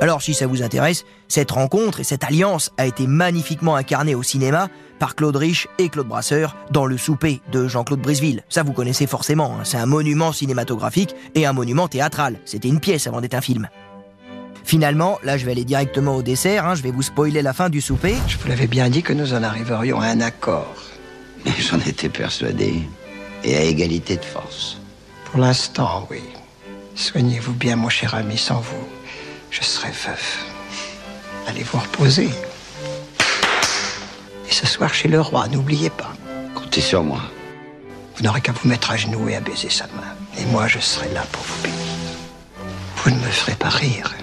Alors 0.00 0.20
si 0.20 0.34
ça 0.34 0.48
vous 0.48 0.62
intéresse, 0.64 1.04
cette 1.28 1.52
rencontre 1.52 2.00
et 2.00 2.04
cette 2.04 2.24
alliance 2.24 2.72
a 2.76 2.86
été 2.86 3.06
magnifiquement 3.06 3.76
incarnée 3.76 4.16
au 4.16 4.24
cinéma 4.24 4.68
par 5.02 5.16
Claude 5.16 5.34
Rich 5.34 5.66
et 5.78 5.88
Claude 5.88 6.06
Brasseur 6.06 6.54
dans 6.70 6.86
Le 6.86 6.96
Souper 6.96 7.40
de 7.50 7.66
Jean-Claude 7.66 7.98
Briseville. 7.98 8.44
Ça 8.48 8.62
vous 8.62 8.72
connaissez 8.72 9.08
forcément, 9.08 9.56
hein. 9.56 9.64
c'est 9.64 9.76
un 9.76 9.84
monument 9.84 10.30
cinématographique 10.30 11.16
et 11.34 11.44
un 11.44 11.52
monument 11.52 11.88
théâtral. 11.88 12.36
C'était 12.44 12.68
une 12.68 12.78
pièce 12.78 13.08
avant 13.08 13.20
d'être 13.20 13.34
un 13.34 13.40
film. 13.40 13.68
Finalement, 14.62 15.18
là 15.24 15.36
je 15.36 15.44
vais 15.44 15.50
aller 15.50 15.64
directement 15.64 16.14
au 16.14 16.22
dessert, 16.22 16.68
hein. 16.68 16.76
je 16.76 16.84
vais 16.84 16.92
vous 16.92 17.02
spoiler 17.02 17.42
la 17.42 17.52
fin 17.52 17.68
du 17.68 17.80
souper. 17.80 18.14
Je 18.28 18.38
vous 18.38 18.46
l'avais 18.46 18.68
bien 18.68 18.88
dit 18.90 19.02
que 19.02 19.12
nous 19.12 19.34
en 19.34 19.42
arriverions 19.42 20.00
à 20.00 20.06
un 20.06 20.20
accord. 20.20 20.76
J'en 21.58 21.80
étais 21.80 22.08
persuadé. 22.08 22.82
Et 23.42 23.56
à 23.56 23.62
égalité 23.62 24.18
de 24.18 24.24
force. 24.24 24.78
Pour 25.24 25.40
l'instant, 25.40 26.06
oui. 26.12 26.20
Soignez-vous 26.94 27.54
bien, 27.54 27.74
mon 27.74 27.88
cher 27.88 28.14
ami, 28.14 28.38
sans 28.38 28.60
vous. 28.60 28.86
Je 29.50 29.64
serai 29.64 29.88
veuf. 29.88 30.44
Allez 31.48 31.64
vous 31.64 31.78
reposer. 31.80 32.30
Ce 34.62 34.68
soir 34.68 34.94
chez 34.94 35.08
le 35.08 35.20
roi, 35.20 35.48
n'oubliez 35.48 35.90
pas. 35.90 36.12
Comptez 36.54 36.80
sur 36.80 37.02
moi. 37.02 37.20
Vous 38.16 38.22
n'aurez 38.22 38.40
qu'à 38.40 38.52
vous 38.52 38.68
mettre 38.68 38.92
à 38.92 38.96
genoux 38.96 39.28
et 39.28 39.34
à 39.34 39.40
baiser 39.40 39.68
sa 39.68 39.88
main. 39.88 40.14
Et 40.38 40.44
moi, 40.46 40.68
je 40.68 40.78
serai 40.78 41.12
là 41.12 41.24
pour 41.32 41.42
vous 41.42 41.62
bénir. 41.64 41.78
Vous 42.96 43.10
ne 43.10 43.16
me 43.16 43.30
ferez 43.30 43.56
pas 43.56 43.70
rire. 43.70 44.14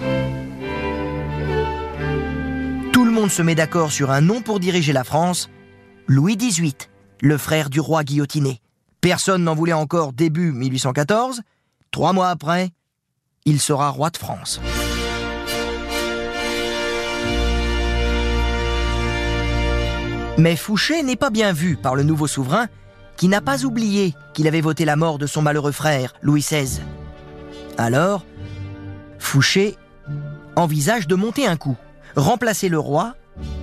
Tout 2.90 3.04
le 3.04 3.10
monde 3.10 3.30
se 3.30 3.42
met 3.42 3.54
d'accord 3.54 3.92
sur 3.92 4.10
un 4.10 4.22
nom 4.22 4.40
pour 4.40 4.60
diriger 4.60 4.94
la 4.94 5.04
France, 5.04 5.50
Louis 6.06 6.38
XVIII, 6.38 6.74
le 7.20 7.36
frère 7.36 7.68
du 7.68 7.80
roi 7.80 8.02
guillotiné. 8.02 8.62
Personne 9.02 9.44
n'en 9.44 9.54
voulait 9.54 9.74
encore 9.74 10.14
début 10.14 10.52
1814. 10.52 11.42
Trois 11.90 12.14
mois 12.14 12.30
après, 12.30 12.70
il 13.44 13.60
sera 13.60 13.90
roi 13.90 14.08
de 14.08 14.16
France. 14.16 14.58
Mais 20.40 20.56
Fouché 20.56 21.02
n'est 21.02 21.16
pas 21.16 21.28
bien 21.28 21.52
vu 21.52 21.76
par 21.76 21.94
le 21.94 22.02
nouveau 22.02 22.26
souverain, 22.26 22.68
qui 23.18 23.28
n'a 23.28 23.42
pas 23.42 23.66
oublié 23.66 24.14
qu'il 24.32 24.48
avait 24.48 24.62
voté 24.62 24.86
la 24.86 24.96
mort 24.96 25.18
de 25.18 25.26
son 25.26 25.42
malheureux 25.42 25.70
frère, 25.70 26.14
Louis 26.22 26.40
XVI. 26.40 26.80
Alors, 27.76 28.24
Fouché 29.18 29.76
envisage 30.56 31.06
de 31.06 31.14
monter 31.14 31.46
un 31.46 31.56
coup, 31.56 31.76
remplacer 32.16 32.70
le 32.70 32.78
roi 32.78 33.16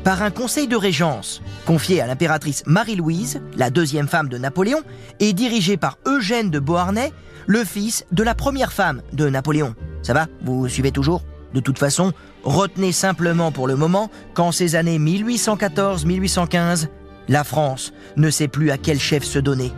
par 0.03 0.21
un 0.21 0.29
conseil 0.29 0.67
de 0.67 0.75
régence 0.75 1.41
confié 1.65 1.99
à 1.99 2.05
l'impératrice 2.05 2.61
Marie-Louise, 2.67 3.41
la 3.55 3.71
deuxième 3.71 4.07
femme 4.07 4.29
de 4.29 4.37
Napoléon, 4.37 4.83
et 5.19 5.33
dirigé 5.33 5.77
par 5.77 5.97
Eugène 6.05 6.51
de 6.51 6.59
Beauharnais, 6.59 7.11
le 7.47 7.63
fils 7.63 8.05
de 8.11 8.21
la 8.21 8.35
première 8.35 8.71
femme 8.71 9.01
de 9.13 9.27
Napoléon. 9.29 9.73
Ça 10.03 10.13
va 10.13 10.27
Vous 10.43 10.67
suivez 10.67 10.91
toujours? 10.91 11.23
De 11.53 11.59
toute 11.59 11.79
façon, 11.79 12.13
retenez 12.43 12.91
simplement 12.91 13.51
pour 13.51 13.67
le 13.67 13.75
moment 13.75 14.09
qu'en 14.33 14.51
ces 14.51 14.75
années 14.75 14.99
1814-1815, 14.99 16.87
la 17.29 17.43
France 17.43 17.93
ne 18.15 18.29
sait 18.29 18.47
plus 18.47 18.71
à 18.71 18.77
quel 18.77 18.99
chef 18.99 19.23
se 19.23 19.39
donner. 19.39 19.71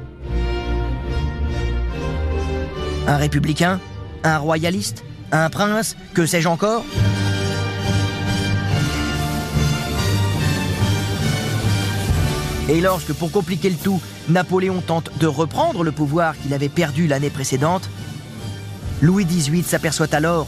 Un 3.08 3.17
républicain 3.17 3.79
Un 4.23 4.38
royaliste 4.38 5.03
Un 5.32 5.49
prince 5.49 5.95
Que 6.13 6.25
sais-je 6.25 6.47
encore? 6.47 6.84
Et 12.69 12.82
lorsque, 12.82 13.13
pour 13.13 13.32
compliquer 13.32 13.71
le 13.71 13.75
tout, 13.75 13.99
Napoléon 14.27 14.82
tente 14.82 15.10
de 15.17 15.25
reprendre 15.25 15.84
le 15.84 15.91
pouvoir 15.91 16.38
qu'il 16.38 16.53
avait 16.53 16.69
perdu 16.69 17.08
l'année 17.08 17.32
précédente, 17.32 17.89
Louis 19.01 19.25
XVIII 19.25 19.63
s'aperçoit 19.63 20.13
alors 20.13 20.47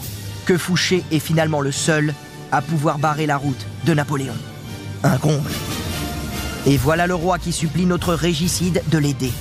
Fouché 0.58 1.04
est 1.12 1.20
finalement 1.20 1.62
le 1.62 1.72
seul 1.72 2.14
à 2.52 2.62
pouvoir 2.62 2.98
barrer 2.98 3.26
la 3.26 3.38
route 3.38 3.66
de 3.86 3.94
Napoléon. 3.94 4.36
Un 5.04 5.18
comble. 5.18 5.50
Et 6.66 6.78
voilà 6.78 7.08
le 7.08 7.16
roi 7.16 7.40
qui 7.40 7.52
supplie 7.52 7.86
notre 7.86 8.14
régicide 8.14 8.84
de 8.92 8.98
l'aider. 8.98 9.32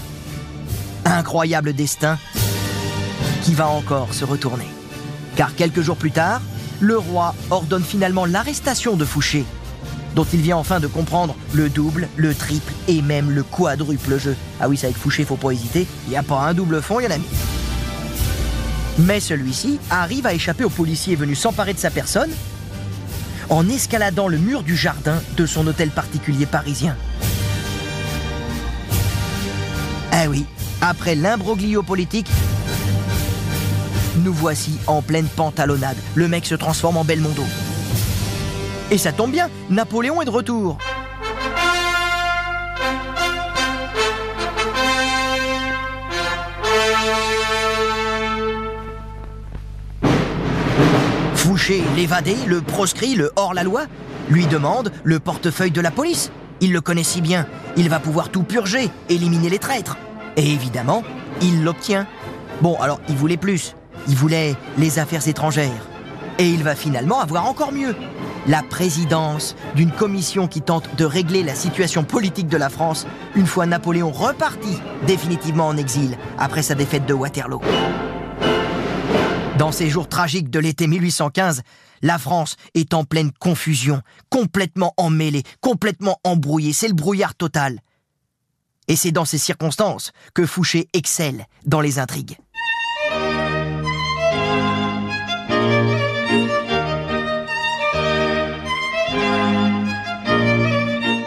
Incroyable 1.05 1.73
destin 1.73 2.19
qui 3.43 3.55
va 3.55 3.69
encore 3.69 4.15
se 4.15 4.25
retourner. 4.25 4.67
Car 5.37 5.55
quelques 5.55 5.83
jours 5.83 5.97
plus 5.97 6.13
tard, 6.13 6.41
le 6.81 6.97
roi 6.97 7.35
ordonne 7.51 7.85
finalement 7.85 8.25
l'arrestation 8.25 8.97
de 8.97 9.05
Fouché, 9.05 9.45
dont 10.15 10.27
il 10.33 10.41
vient 10.41 10.57
enfin 10.57 10.81
de 10.81 10.87
comprendre 10.87 11.35
le 11.53 11.69
double, 11.69 12.09
le 12.17 12.35
triple 12.35 12.73
et 12.89 13.03
même 13.03 13.31
le 13.31 13.43
quadruple 13.43 14.19
jeu. 14.19 14.37
Ah 14.61 14.69
oui, 14.69 14.77
c'est 14.77 14.87
avec 14.87 14.99
Fouché, 14.99 15.25
faut 15.25 15.37
pas 15.37 15.53
hésiter, 15.53 15.87
il 16.07 16.11
n'y 16.11 16.17
a 16.17 16.23
pas 16.23 16.41
un 16.41 16.55
double 16.55 16.81
fond, 16.83 17.01
il 17.01 17.05
y 17.05 17.07
en 17.07 17.11
a 17.11 17.19
mis. 17.19 17.27
Mais 19.07 19.21
celui-ci 19.21 19.79
arrive 19.89 20.27
à 20.27 20.35
échapper 20.35 20.65
aux 20.65 20.71
policiers 20.71 21.17
venus 21.17 21.39
s'emparer 21.39 21.75
de 21.75 21.79
sa 21.79 21.91
personne 21.91 22.31
en 23.49 23.69
escaladant 23.69 24.29
le 24.29 24.39
mur 24.39 24.63
du 24.63 24.77
jardin 24.77 25.21
de 25.37 25.47
son 25.47 25.67
hôtel 25.67 25.91
particulier 25.91 26.47
parisien. 26.47 26.97
Ah 30.13 30.29
oui, 30.29 30.45
après 30.81 31.15
l'imbroglio 31.15 31.83
politique, 31.83 32.29
nous 34.19 34.35
voici 34.35 34.79
en 34.87 35.03
pleine 35.03 35.27
pantalonnade. 35.27 35.97
Le 36.15 36.29
mec 36.29 36.45
se 36.45 36.55
transforme 36.55 36.97
en 36.97 37.05
Belmondo. 37.05 37.45
Et 38.91 38.99
ça 38.99 39.13
tombe 39.13 39.31
bien, 39.31 39.49
Napoléon 39.71 40.21
est 40.21 40.27
de 40.27 40.31
retour. 40.31 40.79
L'évadé, 51.79 52.35
le 52.49 52.61
proscrit, 52.61 53.15
le 53.15 53.31
hors-la-loi, 53.37 53.83
lui 54.29 54.47
demande 54.47 54.91
le 55.05 55.21
portefeuille 55.21 55.71
de 55.71 55.81
la 55.81 55.93
police. 55.93 56.33
Il 56.61 56.73
le 56.73 56.81
connaît 56.81 57.05
si 57.05 57.21
bien, 57.21 57.47
il 57.77 57.89
va 57.89 58.01
pouvoir 58.01 58.31
tout 58.31 58.43
purger, 58.43 58.91
éliminer 59.09 59.49
les 59.49 59.61
traîtres. 59.61 59.97
Et 60.37 60.51
évidemment, 60.51 61.05
il 61.41 61.63
l'obtient. 61.63 62.09
Bon, 62.61 62.77
alors 62.81 63.01
il 63.09 63.15
voulait 63.15 63.37
plus. 63.37 63.77
Il 64.09 64.17
voulait 64.17 64.57
les 64.79 64.99
affaires 64.99 65.29
étrangères. 65.29 65.87
Et 66.39 66.49
il 66.49 66.65
va 66.65 66.75
finalement 66.75 67.21
avoir 67.21 67.47
encore 67.47 67.73
mieux. 67.73 67.95
La 68.49 68.63
présidence 68.63 69.55
d'une 69.77 69.93
commission 69.93 70.49
qui 70.49 70.63
tente 70.63 70.97
de 70.97 71.05
régler 71.05 71.45
la 71.45 71.55
situation 71.55 72.03
politique 72.03 72.49
de 72.49 72.57
la 72.57 72.71
France 72.71 73.07
une 73.37 73.47
fois 73.47 73.67
Napoléon 73.67 74.11
reparti 74.11 74.79
définitivement 75.07 75.69
en 75.69 75.77
exil 75.77 76.17
après 76.37 76.63
sa 76.63 76.75
défaite 76.75 77.07
de 77.07 77.15
Waterloo. 77.15 77.61
Dans 79.61 79.73
ces 79.73 79.91
jours 79.91 80.09
tragiques 80.09 80.49
de 80.49 80.59
l'été 80.59 80.87
1815, 80.87 81.61
la 82.01 82.17
France 82.17 82.57
est 82.73 82.95
en 82.95 83.05
pleine 83.05 83.31
confusion, 83.31 84.01
complètement 84.31 84.95
emmêlée, 84.97 85.43
complètement 85.61 86.19
embrouillée, 86.25 86.73
c'est 86.73 86.89
le 86.89 86.95
brouillard 86.95 87.35
total. 87.35 87.81
Et 88.89 88.97
c'est 88.97 89.13
dans 89.13 89.27
ces 89.27 89.37
circonstances 89.37 90.13
que 90.33 90.47
Fouché 90.47 90.89
excelle 90.95 91.45
dans 91.67 91.83
les 91.83 91.99
intrigues. 91.99 92.39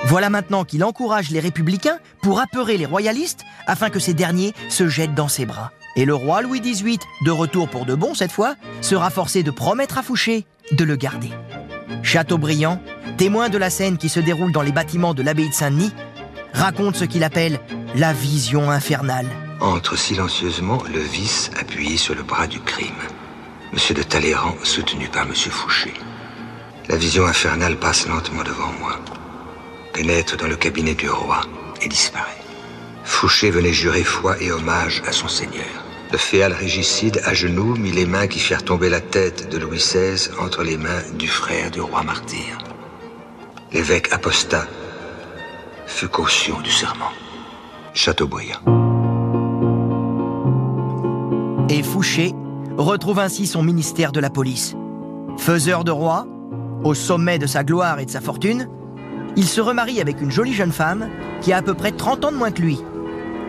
Voilà 0.05 0.31
maintenant 0.31 0.65
qu'il 0.65 0.83
encourage 0.83 1.29
les 1.29 1.39
républicains 1.39 1.99
pour 2.23 2.39
apeurer 2.39 2.77
les 2.77 2.87
royalistes 2.87 3.41
afin 3.67 3.91
que 3.91 3.99
ces 3.99 4.15
derniers 4.15 4.55
se 4.69 4.87
jettent 4.87 5.13
dans 5.13 5.27
ses 5.27 5.45
bras. 5.45 5.71
Et 5.95 6.05
le 6.05 6.15
roi 6.15 6.41
Louis 6.41 6.59
XVIII, 6.59 6.99
de 7.25 7.31
retour 7.31 7.69
pour 7.69 7.85
de 7.85 7.93
bon 7.95 8.15
cette 8.15 8.31
fois, 8.31 8.55
sera 8.81 9.09
forcé 9.09 9.43
de 9.43 9.51
promettre 9.51 9.97
à 9.97 10.03
Fouché 10.03 10.45
de 10.71 10.83
le 10.83 10.95
garder. 10.95 11.29
Chateaubriand, 12.01 12.81
témoin 13.17 13.49
de 13.49 13.57
la 13.57 13.69
scène 13.69 13.97
qui 13.97 14.09
se 14.09 14.19
déroule 14.19 14.51
dans 14.51 14.61
les 14.61 14.71
bâtiments 14.71 15.13
de 15.13 15.21
l'abbaye 15.21 15.49
de 15.49 15.53
Saint-Denis, 15.53 15.93
raconte 16.53 16.95
ce 16.95 17.05
qu'il 17.05 17.23
appelle 17.23 17.59
la 17.95 18.13
vision 18.13 18.71
infernale. 18.71 19.27
Entre 19.59 19.97
silencieusement 19.97 20.81
le 20.91 20.99
vice 20.99 21.51
appuyé 21.59 21.97
sur 21.97 22.15
le 22.15 22.23
bras 22.23 22.47
du 22.47 22.59
crime. 22.59 22.89
Monsieur 23.71 23.95
de 23.95 24.03
Talleyrand 24.03 24.55
soutenu 24.63 25.07
par 25.07 25.25
Monsieur 25.25 25.51
Fouché. 25.51 25.93
La 26.89 26.97
vision 26.97 27.25
infernale 27.25 27.77
passe 27.77 28.07
lentement 28.07 28.43
devant 28.43 28.71
moi, 28.79 28.99
pénètre 29.93 30.37
dans 30.37 30.47
le 30.47 30.55
cabinet 30.55 30.95
du 30.95 31.09
roi 31.09 31.41
et 31.81 31.87
disparaît. 31.87 32.41
Fouché 33.03 33.51
venait 33.51 33.73
jurer 33.73 34.03
foi 34.03 34.41
et 34.41 34.51
hommage 34.51 35.01
à 35.07 35.11
son 35.11 35.27
seigneur. 35.27 35.82
Le 36.13 36.19
féal 36.19 36.53
régicide, 36.53 37.21
à 37.25 37.33
genoux, 37.33 37.75
mit 37.75 37.91
les 37.91 38.05
mains 38.05 38.27
qui 38.27 38.37
firent 38.37 38.63
tomber 38.63 38.87
la 38.87 39.01
tête 39.01 39.49
de 39.49 39.57
Louis 39.57 39.79
XVI 39.79 40.29
entre 40.39 40.61
les 40.61 40.77
mains 40.77 41.01
du 41.17 41.27
frère 41.27 41.71
du 41.71 41.81
roi 41.81 42.03
martyr. 42.03 42.59
L'évêque 43.71 44.13
apostat 44.13 44.67
fut 45.87 46.09
caution 46.09 46.61
du 46.61 46.69
serment. 46.69 47.09
Chateaubriand. 47.95 48.59
Et 51.69 51.81
Fouché 51.81 52.33
retrouve 52.77 53.17
ainsi 53.17 53.47
son 53.47 53.63
ministère 53.63 54.11
de 54.11 54.19
la 54.19 54.29
police. 54.29 54.75
Faiseur 55.39 55.83
de 55.83 55.89
roi, 55.89 56.27
au 56.83 56.93
sommet 56.93 57.39
de 57.39 57.47
sa 57.47 57.63
gloire 57.63 57.97
et 57.99 58.05
de 58.05 58.11
sa 58.11 58.21
fortune, 58.21 58.69
il 59.35 59.47
se 59.47 59.61
remarie 59.61 59.99
avec 59.99 60.21
une 60.21 60.29
jolie 60.29 60.53
jeune 60.53 60.73
femme 60.73 61.09
qui 61.41 61.51
a 61.53 61.57
à 61.57 61.61
peu 61.63 61.73
près 61.73 61.91
30 61.91 62.25
ans 62.25 62.31
de 62.31 62.37
moins 62.37 62.51
que 62.51 62.61
lui, 62.61 62.77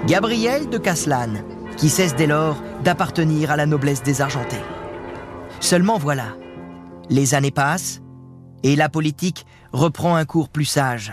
Gabrielle 0.07 0.71
de 0.71 0.79
Caslan, 0.79 1.43
qui 1.77 1.89
cesse 1.89 2.15
dès 2.15 2.27
lors 2.27 2.57
d'appartenir 2.83 3.51
à 3.51 3.57
la 3.57 3.67
noblesse 3.67 4.03
des 4.03 4.21
Argentés. 4.21 4.63
Seulement 5.61 5.99
voilà, 5.99 6.37
les 7.11 7.35
années 7.35 7.51
passent 7.51 8.01
et 8.63 8.77
la 8.77 8.89
politique 8.89 9.47
reprend 9.73 10.17
un 10.17 10.25
cours 10.25 10.49
plus 10.49 10.65
sage. 10.65 11.13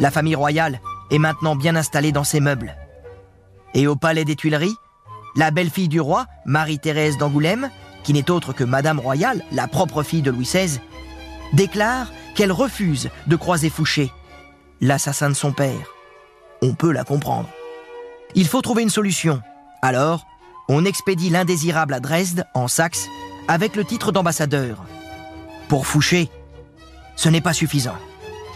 La 0.00 0.10
famille 0.12 0.36
royale 0.36 0.80
est 1.10 1.18
maintenant 1.18 1.56
bien 1.56 1.74
installée 1.74 2.12
dans 2.12 2.24
ses 2.24 2.40
meubles. 2.40 2.76
Et 3.74 3.86
au 3.86 3.96
palais 3.96 4.24
des 4.24 4.36
Tuileries, 4.36 4.76
la 5.36 5.50
belle-fille 5.50 5.88
du 5.88 6.00
roi, 6.00 6.26
Marie-Thérèse 6.46 7.18
d'Angoulême, 7.18 7.70
qui 8.04 8.12
n'est 8.12 8.30
autre 8.30 8.52
que 8.52 8.64
Madame 8.64 9.00
Royale, 9.00 9.42
la 9.52 9.68
propre 9.68 10.02
fille 10.02 10.22
de 10.22 10.30
Louis 10.30 10.44
XVI, 10.44 10.80
déclare 11.52 12.08
qu'elle 12.38 12.52
refuse 12.52 13.10
de 13.26 13.34
croiser 13.34 13.68
Fouché, 13.68 14.12
l'assassin 14.80 15.28
de 15.28 15.34
son 15.34 15.50
père. 15.50 15.92
On 16.62 16.72
peut 16.72 16.92
la 16.92 17.02
comprendre. 17.02 17.48
Il 18.36 18.46
faut 18.46 18.62
trouver 18.62 18.84
une 18.84 18.90
solution. 18.90 19.42
Alors, 19.82 20.24
on 20.68 20.84
expédie 20.84 21.30
l'indésirable 21.30 21.94
à 21.94 21.98
Dresde, 21.98 22.46
en 22.54 22.68
Saxe, 22.68 23.08
avec 23.48 23.74
le 23.74 23.84
titre 23.84 24.12
d'ambassadeur. 24.12 24.84
Pour 25.66 25.88
Fouché, 25.88 26.30
ce 27.16 27.28
n'est 27.28 27.40
pas 27.40 27.52
suffisant. 27.52 27.98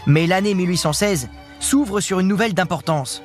Mais 0.07 0.27
l'année 0.27 0.53
1816 0.53 1.27
s'ouvre 1.59 1.99
sur 1.99 2.21
une 2.21 2.29
nouvelle 2.29 2.53
d'importance. 2.53 3.21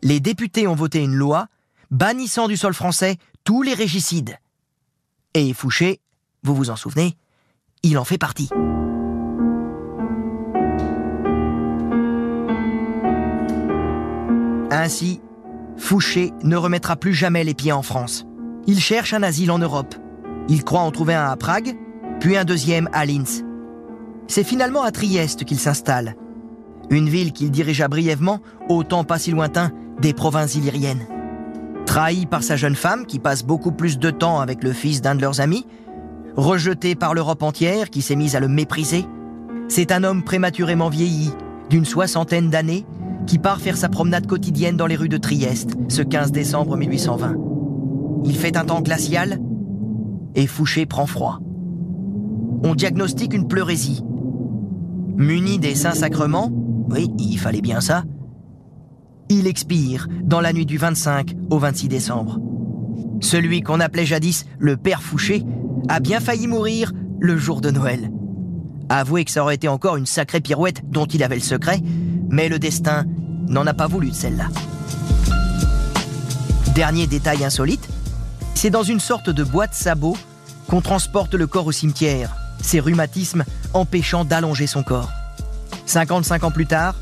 Les 0.00 0.18
députés 0.18 0.66
ont 0.66 0.74
voté 0.74 1.00
une 1.00 1.14
loi 1.14 1.48
bannissant 1.90 2.48
du 2.48 2.56
sol 2.56 2.72
français 2.72 3.18
tous 3.44 3.60
les 3.60 3.74
régicides. 3.74 4.38
Et 5.34 5.52
Fouché, 5.52 6.00
vous 6.42 6.54
vous 6.54 6.70
en 6.70 6.76
souvenez, 6.76 7.18
il 7.82 7.98
en 7.98 8.04
fait 8.04 8.16
partie. 8.16 8.48
Ainsi, 14.70 15.20
Fouché 15.76 16.32
ne 16.42 16.56
remettra 16.56 16.96
plus 16.96 17.14
jamais 17.14 17.42
les 17.42 17.54
pieds 17.54 17.72
en 17.72 17.82
France. 17.82 18.26
Il 18.66 18.78
cherche 18.78 19.14
un 19.14 19.22
asile 19.22 19.50
en 19.50 19.58
Europe. 19.58 19.94
Il 20.48 20.62
croit 20.62 20.80
en 20.80 20.90
trouver 20.90 21.14
un 21.14 21.24
à 21.24 21.36
Prague, 21.36 21.74
puis 22.20 22.36
un 22.36 22.44
deuxième 22.44 22.88
à 22.92 23.06
Linz. 23.06 23.44
C'est 24.28 24.44
finalement 24.44 24.82
à 24.82 24.92
Trieste 24.92 25.44
qu'il 25.44 25.58
s'installe, 25.58 26.14
une 26.90 27.08
ville 27.08 27.32
qu'il 27.32 27.50
dirigea 27.50 27.88
brièvement 27.88 28.40
au 28.68 28.84
temps 28.84 29.04
pas 29.04 29.18
si 29.18 29.30
lointain 29.30 29.72
des 30.00 30.12
provinces 30.12 30.54
illyriennes. 30.54 31.06
Trahi 31.86 32.26
par 32.26 32.42
sa 32.42 32.56
jeune 32.56 32.76
femme 32.76 33.06
qui 33.06 33.18
passe 33.18 33.42
beaucoup 33.42 33.72
plus 33.72 33.98
de 33.98 34.10
temps 34.10 34.40
avec 34.40 34.62
le 34.62 34.72
fils 34.72 35.00
d'un 35.02 35.16
de 35.16 35.20
leurs 35.20 35.40
amis, 35.40 35.66
rejeté 36.36 36.94
par 36.94 37.14
l'Europe 37.14 37.42
entière 37.42 37.90
qui 37.90 38.02
s'est 38.02 38.14
mise 38.14 38.36
à 38.36 38.40
le 38.40 38.48
mépriser, 38.48 39.06
c'est 39.68 39.90
un 39.90 40.04
homme 40.04 40.22
prématurément 40.22 40.88
vieilli, 40.88 41.32
d'une 41.68 41.84
soixantaine 41.84 42.50
d'années, 42.50 42.86
qui 43.26 43.38
part 43.38 43.60
faire 43.60 43.76
sa 43.76 43.88
promenade 43.88 44.26
quotidienne 44.26 44.76
dans 44.76 44.86
les 44.86 44.96
rues 44.96 45.08
de 45.08 45.16
Trieste 45.16 45.76
ce 45.88 46.02
15 46.02 46.32
décembre 46.32 46.76
1820. 46.76 47.36
Il 48.24 48.36
fait 48.36 48.56
un 48.56 48.64
temps 48.64 48.82
glacial 48.82 49.38
et 50.34 50.46
Fouché 50.46 50.86
prend 50.86 51.06
froid. 51.06 51.40
On 52.64 52.74
diagnostique 52.74 53.34
une 53.34 53.48
pleurésie. 53.48 54.02
Muni 55.16 55.58
des 55.58 55.74
saints 55.74 55.92
sacrements, 55.92 56.52
oui, 56.90 57.10
il 57.18 57.38
fallait 57.38 57.60
bien 57.60 57.80
ça, 57.80 58.04
il 59.28 59.46
expire 59.46 60.08
dans 60.24 60.40
la 60.40 60.52
nuit 60.52 60.66
du 60.66 60.76
25 60.76 61.36
au 61.50 61.58
26 61.58 61.88
décembre. 61.88 62.40
Celui 63.20 63.60
qu'on 63.60 63.80
appelait 63.80 64.06
jadis 64.06 64.44
le 64.58 64.76
Père 64.76 65.02
Fouché 65.02 65.44
a 65.88 66.00
bien 66.00 66.20
failli 66.20 66.48
mourir 66.48 66.92
le 67.20 67.36
jour 67.36 67.60
de 67.60 67.70
Noël. 67.70 68.10
Avouez 68.88 69.24
que 69.24 69.30
ça 69.30 69.42
aurait 69.42 69.54
été 69.54 69.68
encore 69.68 69.96
une 69.96 70.06
sacrée 70.06 70.40
pirouette 70.40 70.82
dont 70.90 71.04
il 71.04 71.22
avait 71.22 71.36
le 71.36 71.40
secret, 71.42 71.80
mais 72.30 72.48
le 72.48 72.58
destin 72.58 73.04
n'en 73.48 73.66
a 73.66 73.74
pas 73.74 73.86
voulu 73.86 74.10
de 74.10 74.14
celle-là. 74.14 74.48
Dernier 76.74 77.06
détail 77.06 77.44
insolite, 77.44 77.88
c'est 78.54 78.70
dans 78.70 78.82
une 78.82 79.00
sorte 79.00 79.28
de 79.28 79.44
boîte 79.44 79.74
sabot 79.74 80.16
qu'on 80.68 80.80
transporte 80.80 81.34
le 81.34 81.46
corps 81.46 81.66
au 81.66 81.72
cimetière, 81.72 82.36
ses 82.62 82.80
rhumatismes 82.80 83.44
empêchant 83.74 84.24
d'allonger 84.24 84.66
son 84.66 84.82
corps. 84.82 85.10
55 85.86 86.44
ans 86.44 86.50
plus 86.50 86.66
tard, 86.66 86.94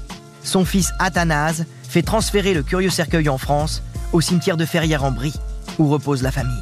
son 0.43 0.65
fils 0.65 0.93
Athanase 0.99 1.67
fait 1.89 2.03
transférer 2.03 2.55
le 2.55 2.63
curieux 2.63 2.91
cercueil 2.91 3.29
en 3.29 3.39
France, 3.39 3.83
au 4.13 4.21
cimetière 4.21 4.57
de 4.57 4.65
Ferrières-en-Brie, 4.65 5.35
où 5.79 5.89
repose 5.89 6.23
la 6.23 6.33
famille. 6.33 6.55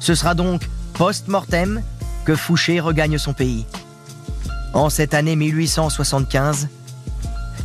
Ce 0.00 0.14
sera 0.14 0.34
donc 0.34 0.68
post-mortem 0.94 1.82
que 2.24 2.34
Fouché 2.34 2.80
regagne 2.80 3.18
son 3.18 3.34
pays. 3.34 3.66
En 4.72 4.88
cette 4.88 5.14
année 5.14 5.36
1875, 5.36 6.68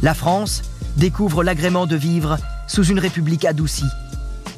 la 0.02 0.14
France 0.14 0.62
découvre 0.98 1.44
l'agrément 1.44 1.86
de 1.86 1.96
vivre 1.96 2.38
sous 2.68 2.86
une 2.86 3.00
république 3.00 3.46
adoucie, 3.46 3.90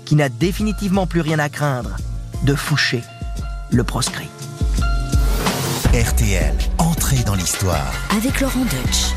qui 0.05 0.15
n'a 0.15 0.29
définitivement 0.29 1.07
plus 1.07 1.21
rien 1.21 1.39
à 1.39 1.49
craindre 1.49 1.97
de 2.43 2.55
Fouché, 2.55 3.03
le 3.71 3.83
proscrit. 3.83 4.29
RTL, 5.93 6.55
entrée 6.77 7.23
dans 7.25 7.35
l'histoire. 7.35 7.93
Avec 8.17 8.41
Laurent 8.41 8.65
Deutsch. 8.65 9.13